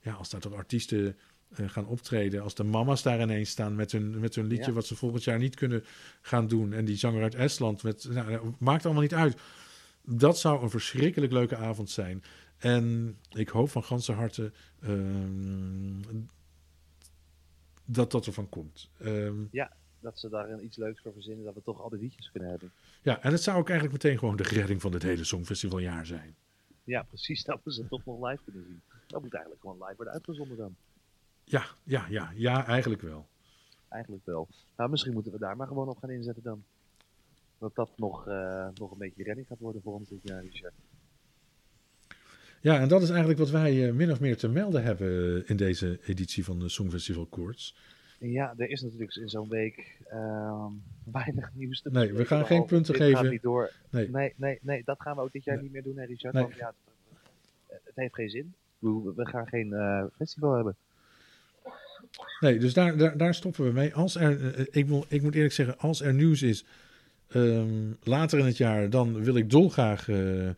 ja, 0.00 0.12
als 0.12 0.30
daar 0.30 0.40
toch 0.40 0.52
artiesten 0.52 1.16
eh, 1.54 1.68
gaan 1.68 1.86
optreden, 1.86 2.42
als 2.42 2.54
de 2.54 2.64
mama's 2.64 3.02
daar 3.02 3.20
ineens 3.20 3.50
staan 3.50 3.74
met 3.74 3.92
hun, 3.92 4.20
met 4.20 4.34
hun 4.34 4.46
liedje 4.46 4.66
Ja. 4.66 4.72
wat 4.72 4.86
ze 4.86 4.96
volgend 4.96 5.24
jaar 5.24 5.38
niet 5.38 5.54
kunnen 5.54 5.84
gaan 6.20 6.48
doen. 6.48 6.72
En 6.72 6.84
die 6.84 6.96
zanger 6.96 7.22
uit 7.22 7.34
Estland, 7.34 7.82
met, 7.82 8.08
nou, 8.10 8.52
maakt 8.58 8.84
allemaal 8.84 9.02
niet 9.02 9.14
uit. 9.14 9.36
Dat 10.04 10.38
zou 10.38 10.62
een 10.62 10.70
verschrikkelijk 10.70 11.32
leuke 11.32 11.56
avond 11.56 11.90
zijn. 11.90 12.22
En 12.58 13.16
ik 13.30 13.48
hoop 13.48 13.70
van 13.70 13.84
ganse 13.84 14.12
harte 14.12 14.52
ehm, 14.80 16.00
dat 17.84 18.10
dat 18.10 18.26
ervan 18.26 18.48
komt. 18.48 18.90
Ehm, 18.98 19.34
Dat 20.00 20.18
ze 20.18 20.28
daar 20.28 20.60
iets 20.60 20.76
leuks 20.76 21.02
voor 21.02 21.12
verzinnen, 21.12 21.44
dat 21.44 21.54
we 21.54 21.62
toch 21.62 21.80
al 21.80 21.88
die 21.88 21.98
liedjes 22.00 22.30
kunnen 22.30 22.50
hebben. 22.50 22.72
ja, 23.02 23.22
en 23.22 23.32
het 23.32 23.42
zou 23.42 23.58
ook 23.58 23.68
eigenlijk 23.68 24.02
meteen 24.02 24.18
gewoon 24.18 24.36
de 24.36 24.42
redding 24.42 24.80
van 24.80 24.92
dit 24.92 25.02
hele 25.02 25.24
Songfestivaljaar 25.24 26.06
zijn. 26.06 26.34
Ja, 26.84 27.02
precies, 27.02 27.44
dat 27.44 27.60
we 27.62 27.72
ze 27.72 27.88
toch 27.88 28.04
nog 28.04 28.28
live 28.28 28.42
kunnen 28.44 28.64
zien. 28.64 28.80
Dat 29.06 29.22
moet 29.22 29.32
eigenlijk 29.32 29.62
gewoon 29.62 29.78
live 29.82 29.96
worden 29.96 30.14
uitgezonden 30.14 30.56
dan. 30.56 30.76
Ja, 31.44 31.64
ja, 31.82 32.06
ja, 32.08 32.32
ja, 32.34 32.66
eigenlijk 32.66 33.02
wel. 33.02 33.26
Eigenlijk 33.88 34.26
wel. 34.26 34.48
Nou, 34.76 34.90
misschien 34.90 35.12
moeten 35.12 35.32
we 35.32 35.38
daar 35.38 35.56
maar 35.56 35.66
gewoon 35.66 35.88
op 35.88 35.98
gaan 35.98 36.10
inzetten 36.10 36.42
dan. 36.42 36.64
Dat 37.58 37.74
dat 37.74 37.90
nog, 37.96 38.26
eh, 38.26 38.68
nog 38.74 38.90
een 38.90 38.98
beetje 38.98 39.22
redding 39.22 39.46
gaat 39.46 39.58
worden 39.58 39.82
voor 39.82 39.94
ons 39.94 40.08
dit 40.08 40.20
jaar, 40.22 40.42
Richard. 40.42 40.74
Ja, 42.64 42.80
en 42.80 42.88
dat 42.88 43.02
is 43.02 43.08
eigenlijk 43.08 43.38
wat 43.38 43.50
wij 43.50 43.86
eh, 43.86 43.92
min 43.92 44.10
of 44.10 44.20
meer 44.20 44.36
te 44.36 44.48
melden 44.48 44.82
hebben 44.82 45.42
in 45.46 45.56
deze 45.56 45.98
editie 46.06 46.44
van 46.44 46.58
de 46.58 46.68
Songfestival 46.68 47.26
Koorts. 47.26 47.76
Ja, 48.18 48.54
er 48.56 48.68
is 48.68 48.82
natuurlijk 48.82 49.14
in 49.14 49.28
zo'n 49.28 49.48
week 49.48 49.98
ehm, 50.08 50.72
weinig 51.12 51.50
nieuws 51.54 51.82
te 51.82 51.90
Nee, 51.90 52.12
we 52.12 52.24
gaan 52.24 52.46
geen 52.46 52.64
punten 52.64 52.94
geven. 52.94 53.16
Gaat 53.16 53.30
niet 53.30 53.42
door. 53.42 53.72
Nee. 53.90 54.10
Nee, 54.10 54.34
nee, 54.36 54.58
nee, 54.62 54.82
dat 54.84 55.00
gaan 55.00 55.16
we 55.16 55.22
ook 55.22 55.32
dit 55.32 55.44
jaar 55.44 55.54
Nee. 55.54 55.64
niet 55.64 55.72
meer 55.72 55.82
doen, 55.82 55.98
hè, 55.98 56.04
Richard. 56.04 56.34
Nee. 56.34 56.42
Want 56.42 56.54
ja, 56.54 56.74
het, 57.68 57.80
het 57.84 57.96
heeft 57.96 58.14
geen 58.14 58.30
zin. 58.30 58.54
We, 58.78 59.12
we 59.16 59.26
gaan 59.26 59.46
geen 59.46 59.72
eh, 59.72 60.04
festival 60.16 60.54
hebben. 60.54 60.76
Nee, 62.40 62.58
dus 62.58 62.74
daar, 62.74 62.96
daar, 62.96 63.16
daar 63.16 63.34
stoppen 63.34 63.64
we 63.64 63.72
mee. 63.72 63.94
Als 63.94 64.14
er, 64.16 64.54
eh, 64.54 64.66
ik, 64.70 64.86
moet, 64.86 65.06
ik 65.08 65.22
moet 65.22 65.34
eerlijk 65.34 65.54
zeggen, 65.54 65.78
als 65.78 66.00
er 66.00 66.14
nieuws 66.14 66.42
is 66.42 66.64
ehm, 67.28 67.92
later 68.02 68.38
in 68.38 68.44
het 68.46 68.56
jaar, 68.56 68.90
dan 68.90 69.22
wil 69.22 69.36
ik 69.36 69.50
dolgraag 69.50 70.08
eh, 70.08 70.48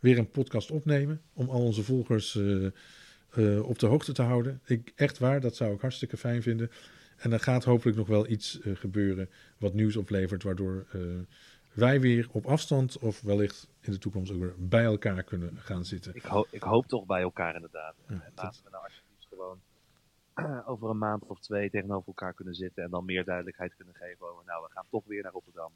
weer 0.00 0.18
een 0.18 0.30
podcast 0.30 0.70
opnemen. 0.70 1.22
Om 1.32 1.48
al 1.48 1.60
onze 1.64 1.82
volgers 1.82 2.36
eh, 2.36 2.66
eh, 2.66 3.68
op 3.68 3.78
de 3.78 3.86
hoogte 3.86 4.12
te 4.12 4.22
houden. 4.22 4.60
Ik, 4.64 4.92
echt 4.96 5.18
waar, 5.18 5.40
dat 5.40 5.56
zou 5.56 5.74
ik 5.74 5.80
hartstikke 5.80 6.16
fijn 6.16 6.42
vinden. 6.42 6.70
En 7.16 7.32
er 7.32 7.40
gaat 7.40 7.64
hopelijk 7.64 7.96
nog 7.96 8.06
wel 8.06 8.28
iets 8.28 8.60
eh, 8.60 8.76
gebeuren 8.76 9.30
wat 9.58 9.74
nieuws 9.74 9.96
oplevert, 9.96 10.42
waardoor 10.42 10.86
wij 11.72 12.00
weer 12.00 12.28
op 12.32 12.46
afstand 12.46 12.98
of 12.98 13.20
wellicht 13.20 13.68
in 13.80 13.92
de 13.92 13.98
toekomst 13.98 14.32
ook 14.32 14.40
weer 14.40 14.54
bij 14.58 14.84
elkaar 14.84 15.22
kunnen 15.22 15.56
gaan 15.56 15.84
zitten. 15.84 16.14
Ik, 16.14 16.22
ho 16.22 16.46
ik 16.50 16.62
hoop 16.62 16.86
toch 16.86 17.06
bij 17.06 17.22
elkaar 17.22 17.54
inderdaad. 17.54 17.94
Ja, 18.08 18.14
en 18.14 18.32
laten 18.34 18.64
we 18.64 18.70
nou 18.70 18.84
alsjeblieft 18.84 19.26
gewoon 19.28 19.60
over 20.72 20.90
een 20.90 20.98
maand 20.98 21.24
of 21.26 21.40
twee 21.40 21.70
tegenover 21.70 22.06
elkaar 22.06 22.34
kunnen 22.34 22.54
zitten 22.54 22.84
en 22.84 22.90
dan 22.90 23.04
meer 23.04 23.24
duidelijkheid 23.24 23.74
kunnen 23.76 23.94
geven 23.94 24.26
over, 24.26 24.44
nou, 24.46 24.64
we 24.64 24.72
gaan 24.72 24.86
toch 24.90 25.04
weer 25.06 25.22
naar 25.22 25.32
Rotterdam. 25.32 25.72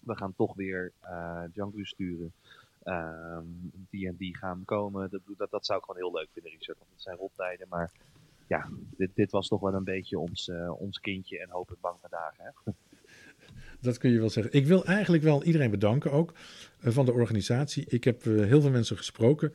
We 0.00 0.16
gaan 0.16 0.34
toch 0.34 0.54
weer 0.54 0.92
Django 1.52 1.84
sturen. 1.84 2.32
Ehm, 2.84 3.44
die 3.90 4.06
en 4.06 4.16
die 4.16 4.36
gaan 4.36 4.64
komen. 4.64 5.10
Dat, 5.10 5.20
dat, 5.36 5.50
dat 5.50 5.66
zou 5.66 5.78
ik 5.78 5.84
gewoon 5.84 6.00
heel 6.00 6.20
leuk 6.20 6.28
vinden, 6.32 6.52
Richard. 6.52 6.78
Want 6.78 6.90
het 6.90 7.02
zijn 7.02 7.16
rottijden, 7.16 7.68
maar 7.68 7.92
ja, 8.46 8.68
dit, 8.96 9.10
dit 9.14 9.30
was 9.30 9.48
toch 9.48 9.60
wel 9.60 9.74
een 9.74 9.84
beetje 9.84 10.18
ons, 10.18 10.50
ons 10.78 11.00
kindje 11.00 11.38
en 11.38 11.50
hopelijk 11.50 11.82
bange 11.82 12.08
dagen. 12.10 12.44
Hè? 12.44 12.72
Dat 13.80 13.98
kun 13.98 14.10
je 14.10 14.18
wel 14.18 14.30
zeggen. 14.30 14.52
Ik 14.52 14.66
wil 14.66 14.84
eigenlijk 14.84 15.22
wel 15.22 15.42
iedereen 15.42 15.70
bedanken 15.70 16.12
ook 16.12 16.32
van 16.78 17.04
de 17.04 17.12
organisatie. 17.12 17.84
Ik 17.88 18.04
heb 18.04 18.22
heel 18.22 18.60
veel 18.60 18.70
mensen 18.70 18.96
gesproken 18.96 19.52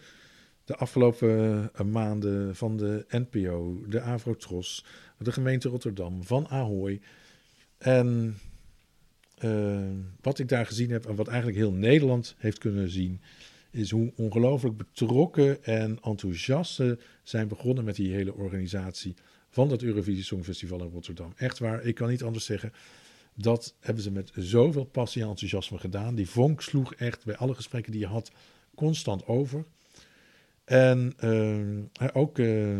de 0.63 0.75
afgelopen 0.75 1.71
maanden 1.85 2.55
van 2.55 2.77
de 2.77 3.05
NPO, 3.09 3.83
de 3.87 4.01
Avrotros, 4.01 4.85
de 5.17 5.31
gemeente 5.31 5.69
Rotterdam, 5.69 6.23
van 6.23 6.47
Ahoy. 6.47 7.01
En 7.77 8.37
uh, 9.43 9.79
wat 10.21 10.39
ik 10.39 10.47
daar 10.47 10.65
gezien 10.65 10.89
heb 10.89 11.05
en 11.05 11.15
wat 11.15 11.27
eigenlijk 11.27 11.57
heel 11.57 11.71
Nederland 11.71 12.35
heeft 12.37 12.57
kunnen 12.57 12.89
zien, 12.89 13.21
is 13.71 13.91
hoe 13.91 14.11
ongelooflijk 14.15 14.77
betrokken 14.77 15.63
en 15.63 15.97
enthousiast 16.01 16.73
ze 16.73 16.97
zijn 17.23 17.47
begonnen 17.47 17.83
met 17.83 17.95
die 17.95 18.13
hele 18.13 18.33
organisatie 18.33 19.13
van 19.49 19.69
dat 19.69 19.81
Eurovisie 19.81 20.23
Songfestival 20.23 20.83
in 20.83 20.91
Rotterdam. 20.91 21.33
Echt 21.35 21.59
waar, 21.59 21.83
ik 21.83 21.95
kan 21.95 22.09
niet 22.09 22.23
anders 22.23 22.45
zeggen. 22.45 22.71
Dat 23.33 23.75
hebben 23.79 24.03
ze 24.03 24.11
met 24.11 24.31
zoveel 24.35 24.83
passie 24.83 25.21
en 25.21 25.27
enthousiasme 25.27 25.77
gedaan. 25.77 26.15
Die 26.15 26.29
vonk 26.29 26.61
sloeg 26.61 26.93
echt 26.93 27.25
bij 27.25 27.35
alle 27.35 27.55
gesprekken 27.55 27.91
die 27.91 28.01
je 28.01 28.07
had 28.07 28.31
constant 28.75 29.25
over. 29.25 29.65
En 30.63 31.13
uh, 31.23 32.07
ook 32.13 32.37
uh, 32.37 32.77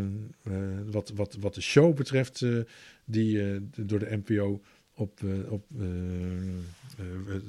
wat, 0.86 1.12
wat, 1.15 1.38
wat 1.39 1.54
de 1.54 1.62
show 1.62 1.95
betreft, 1.95 2.45
die 3.06 3.60
door 3.76 4.00
de 4.00 4.22
NPO 4.26 4.62
op, 5.00 5.22
uh, 5.22 5.52
op, 5.52 5.66
uh, 5.76 5.84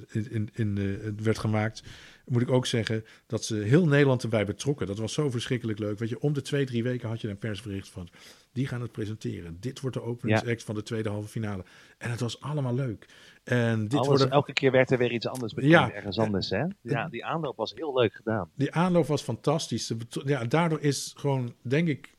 in, 0.09 0.29
in, 0.33 0.51
in 0.55 1.19
werd 1.23 1.39
gemaakt, 1.39 1.83
moet 2.27 2.43
ik 2.43 2.51
ook 2.51 2.67
zeggen 2.67 3.05
dat 3.27 3.45
ze 3.45 3.55
heel 3.55 3.87
Nederland 3.87 4.23
erbij 4.23 4.47
betrokken. 4.47 4.87
Dat 4.87 4.99
was 4.99 5.13
zo 5.13 5.31
verschrikkelijk 5.31 5.79
leuk. 5.79 5.99
Weet 5.99 6.09
je, 6.09 6.21
om 6.21 6.33
de 6.33 6.43
twee, 6.43 6.67
drie 6.67 6.83
weken 6.83 7.09
had 7.09 7.21
je 7.21 7.29
een 7.29 7.39
persbericht 7.39 7.89
van, 7.89 8.09
die 8.53 8.67
gaan 8.67 8.81
het 8.81 8.93
presenteren. 8.93 9.57
Dit 9.61 9.81
wordt 9.81 9.97
de 9.97 10.03
openingsact 10.03 10.63
van 10.63 10.75
de 10.75 10.83
tweede 10.83 11.09
halve 11.09 11.29
finale. 11.29 11.65
En 11.99 12.11
het 12.11 12.21
was 12.21 12.41
allemaal 12.41 12.75
leuk. 12.75 13.07
En 13.45 13.89
dit 13.89 13.99
Alles, 13.99 14.29
Elke 14.29 14.53
keer 14.53 14.71
werd 14.71 14.91
er 14.91 14.99
weer 14.99 15.13
iets 15.13 15.27
anders 15.27 15.55
bekend, 15.55 15.73
ja, 15.73 15.93
ergens 15.93 16.19
anders. 16.19 16.51
Hè? 16.51 16.65
Ja, 16.81 17.09
die 17.09 17.25
aanloop 17.25 17.57
was 17.57 17.73
heel 17.75 17.95
leuk 17.95 18.15
gedaan. 18.15 18.51
Die 18.55 18.73
aanloop 18.73 19.07
was 19.07 19.23
fantastisch. 19.23 19.93
Ja, 20.25 20.45
daardoor 20.45 20.81
is 20.81 21.13
gewoon, 21.17 21.55
denk 21.63 21.89
ik, 21.89 22.15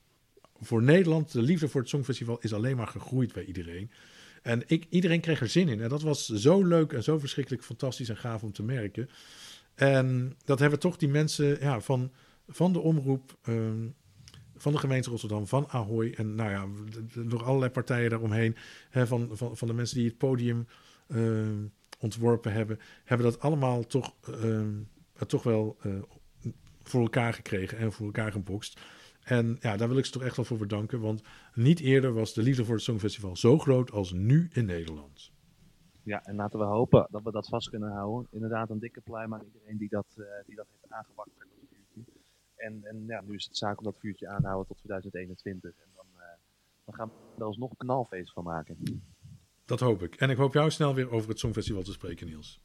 voor 0.59 0.83
Nederland, 0.83 1.31
de 1.31 1.41
liefde 1.41 1.67
voor 1.67 1.81
het 1.81 1.89
Songfestival 1.89 2.37
is 2.39 2.53
alleen 2.53 2.77
maar 2.77 2.87
gegroeid 2.87 3.33
bij 3.33 3.45
iedereen. 3.45 3.91
En 4.41 4.63
ik, 4.67 4.85
iedereen 4.89 5.21
kreeg 5.21 5.41
er 5.41 5.47
zin 5.47 5.69
in. 5.69 5.81
En 5.81 5.89
dat 5.89 6.01
was 6.01 6.25
zo 6.25 6.63
leuk 6.63 6.93
en 6.93 7.03
zo 7.03 7.19
verschrikkelijk 7.19 7.63
fantastisch 7.63 8.09
en 8.09 8.17
gaaf 8.17 8.43
om 8.43 8.51
te 8.51 8.63
merken. 8.63 9.09
En 9.75 10.35
dat 10.45 10.59
hebben 10.59 10.79
toch 10.79 10.97
die 10.97 11.09
mensen 11.09 11.57
ja, 11.59 11.81
van, 11.81 12.11
van 12.47 12.73
de 12.73 12.79
omroep, 12.79 13.37
ehm, 13.43 13.87
van 14.55 14.71
de 14.71 14.77
gemeente 14.77 15.09
Rotterdam, 15.09 15.47
van 15.47 15.67
Ahoy 15.67 16.13
en 16.17 16.35
nou 16.35 16.49
ja, 16.49 16.67
nog 17.21 17.43
allerlei 17.43 17.71
partijen 17.71 18.09
daaromheen, 18.09 18.55
hè, 18.89 19.07
van, 19.07 19.29
van, 19.33 19.57
van 19.57 19.67
de 19.67 19.73
mensen 19.73 19.97
die 19.97 20.07
het 20.07 20.17
podium 20.17 20.67
ehm, 21.07 21.65
ontworpen 21.99 22.53
hebben, 22.53 22.79
hebben 23.03 23.25
dat 23.25 23.39
allemaal 23.39 23.87
toch, 23.87 24.13
ehm, 24.41 24.73
toch 25.27 25.43
wel 25.43 25.77
uh, 25.85 25.93
voor 26.83 27.01
elkaar 27.01 27.33
gekregen 27.33 27.77
en 27.77 27.91
voor 27.91 28.05
elkaar 28.05 28.31
gebokst. 28.31 28.79
En 29.23 29.57
ja, 29.59 29.77
daar 29.77 29.87
wil 29.87 29.97
ik 29.97 30.05
ze 30.05 30.11
toch 30.11 30.23
echt 30.23 30.35
wel 30.35 30.45
voor 30.45 30.57
bedanken. 30.57 30.99
Want 30.99 31.21
niet 31.53 31.79
eerder 31.79 32.13
was 32.13 32.33
de 32.33 32.41
liefde 32.41 32.65
voor 32.65 32.75
het 32.75 32.83
Songfestival 32.83 33.35
zo 33.35 33.57
groot 33.57 33.91
als 33.91 34.11
nu 34.11 34.49
in 34.53 34.65
Nederland. 34.65 35.31
Ja, 36.03 36.23
en 36.23 36.35
laten 36.35 36.59
we 36.59 36.65
hopen 36.65 37.07
dat 37.11 37.23
we 37.23 37.31
dat 37.31 37.47
vast 37.47 37.69
kunnen 37.69 37.91
houden. 37.91 38.27
Inderdaad, 38.31 38.69
een 38.69 38.79
dikke 38.79 39.01
pluim 39.01 39.33
aan 39.33 39.43
iedereen 39.43 39.77
die 39.77 39.89
dat, 39.89 40.05
uh, 40.15 40.25
die 40.45 40.55
dat 40.55 40.67
heeft 40.71 40.93
aangewakkerd. 40.93 41.47
En, 42.55 42.83
en 42.83 43.03
ja, 43.07 43.21
nu 43.21 43.35
is 43.35 43.45
het 43.45 43.57
zaak 43.57 43.77
om 43.77 43.83
dat 43.83 43.99
vuurtje 43.99 44.27
aanhouden 44.27 44.67
tot 44.67 44.77
2021. 44.77 45.71
En 45.77 45.89
dan, 45.95 46.05
uh, 46.15 46.21
dan 46.85 46.95
gaan 46.95 47.07
we 47.07 47.13
er 47.37 47.45
alsnog 47.45 47.69
een 47.69 47.77
knalfeest 47.77 48.33
van 48.33 48.43
maken. 48.43 49.03
Dat 49.65 49.79
hoop 49.79 50.01
ik. 50.01 50.15
En 50.15 50.29
ik 50.29 50.37
hoop 50.37 50.53
jou 50.53 50.71
snel 50.71 50.93
weer 50.93 51.11
over 51.11 51.29
het 51.29 51.39
Songfestival 51.39 51.83
te 51.83 51.91
spreken, 51.91 52.27
Niels. 52.27 52.61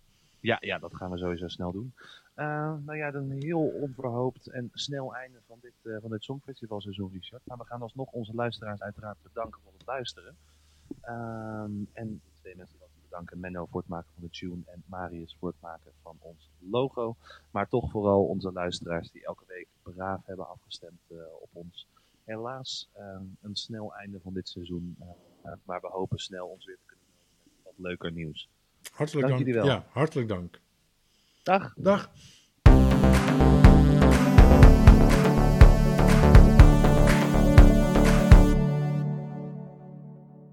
Ja, 0.47 0.57
ja, 0.61 0.79
dat 0.79 0.95
gaan 0.97 1.11
we 1.11 1.19
sowieso 1.19 1.49
snel 1.49 1.73
doen. 1.73 1.95
Uh, 2.37 2.75
nou 2.85 2.97
ja, 2.97 3.15
een 3.15 3.31
heel 3.31 3.61
onverhoopt 3.61 4.47
en 4.47 4.71
snel 4.73 5.15
einde 5.15 5.39
van 5.47 5.59
dit, 5.61 5.73
uh, 5.83 5.97
van 6.01 6.11
dit 6.11 6.25
Songfestivalseizoen, 6.25 7.11
Richard. 7.13 7.43
Maar 7.47 7.59
we 7.59 7.65
gaan 7.65 7.83
alsnog 7.83 8.13
onze 8.13 8.35
luisteraars 8.35 8.81
uiteraard 8.81 9.23
bedanken 9.23 9.61
voor 9.63 9.73
het 9.73 9.87
luisteren. 9.87 10.37
Uh, 11.03 11.65
en 11.93 12.21
twee 12.41 12.57
mensen 12.57 12.79
dat 12.79 12.89
bedanken. 13.03 13.41
Menno 13.41 13.67
voor 13.67 13.81
het 13.81 13.89
maken 13.89 14.11
van 14.15 14.23
de 14.23 14.31
tune 14.31 14.63
en 14.67 14.83
Marius 14.87 15.37
voor 15.39 15.49
het 15.49 15.61
maken 15.61 15.93
van 16.03 16.17
ons 16.21 16.51
logo. 16.59 17.17
Maar 17.51 17.69
toch 17.69 17.91
vooral 17.91 18.25
onze 18.25 18.53
luisteraars 18.53 19.11
die 19.11 19.25
elke 19.25 19.45
week 19.47 19.69
braaf 19.83 20.27
hebben 20.27 20.49
afgestemd 20.49 21.01
uh, 21.09 21.19
op 21.41 21.49
ons. 21.53 21.87
Helaas 22.25 22.91
ehm, 22.93 23.25
een 23.41 23.57
snel 23.57 23.95
einde 23.95 24.21
van 24.21 24.33
dit 24.33 24.49
seizoen. 24.49 24.97
maar 25.65 25.81
we 25.81 25.89
hopen 25.89 26.19
snel 26.19 26.47
ons 26.47 26.65
weer 26.65 26.77
te 26.77 26.87
kunnen 26.87 27.07
melden 27.09 27.39
met 27.45 27.65
wat 27.65 27.75
leuker 27.77 28.13
nieuws. 28.13 28.49
Hartelijk 28.92 29.29
dank. 29.29 29.55
dank. 29.55 29.66
Ja, 29.66 29.87
hartelijk 29.92 30.29
dank. 30.29 30.61
Dag. 31.42 31.75
Dag. 31.77 32.11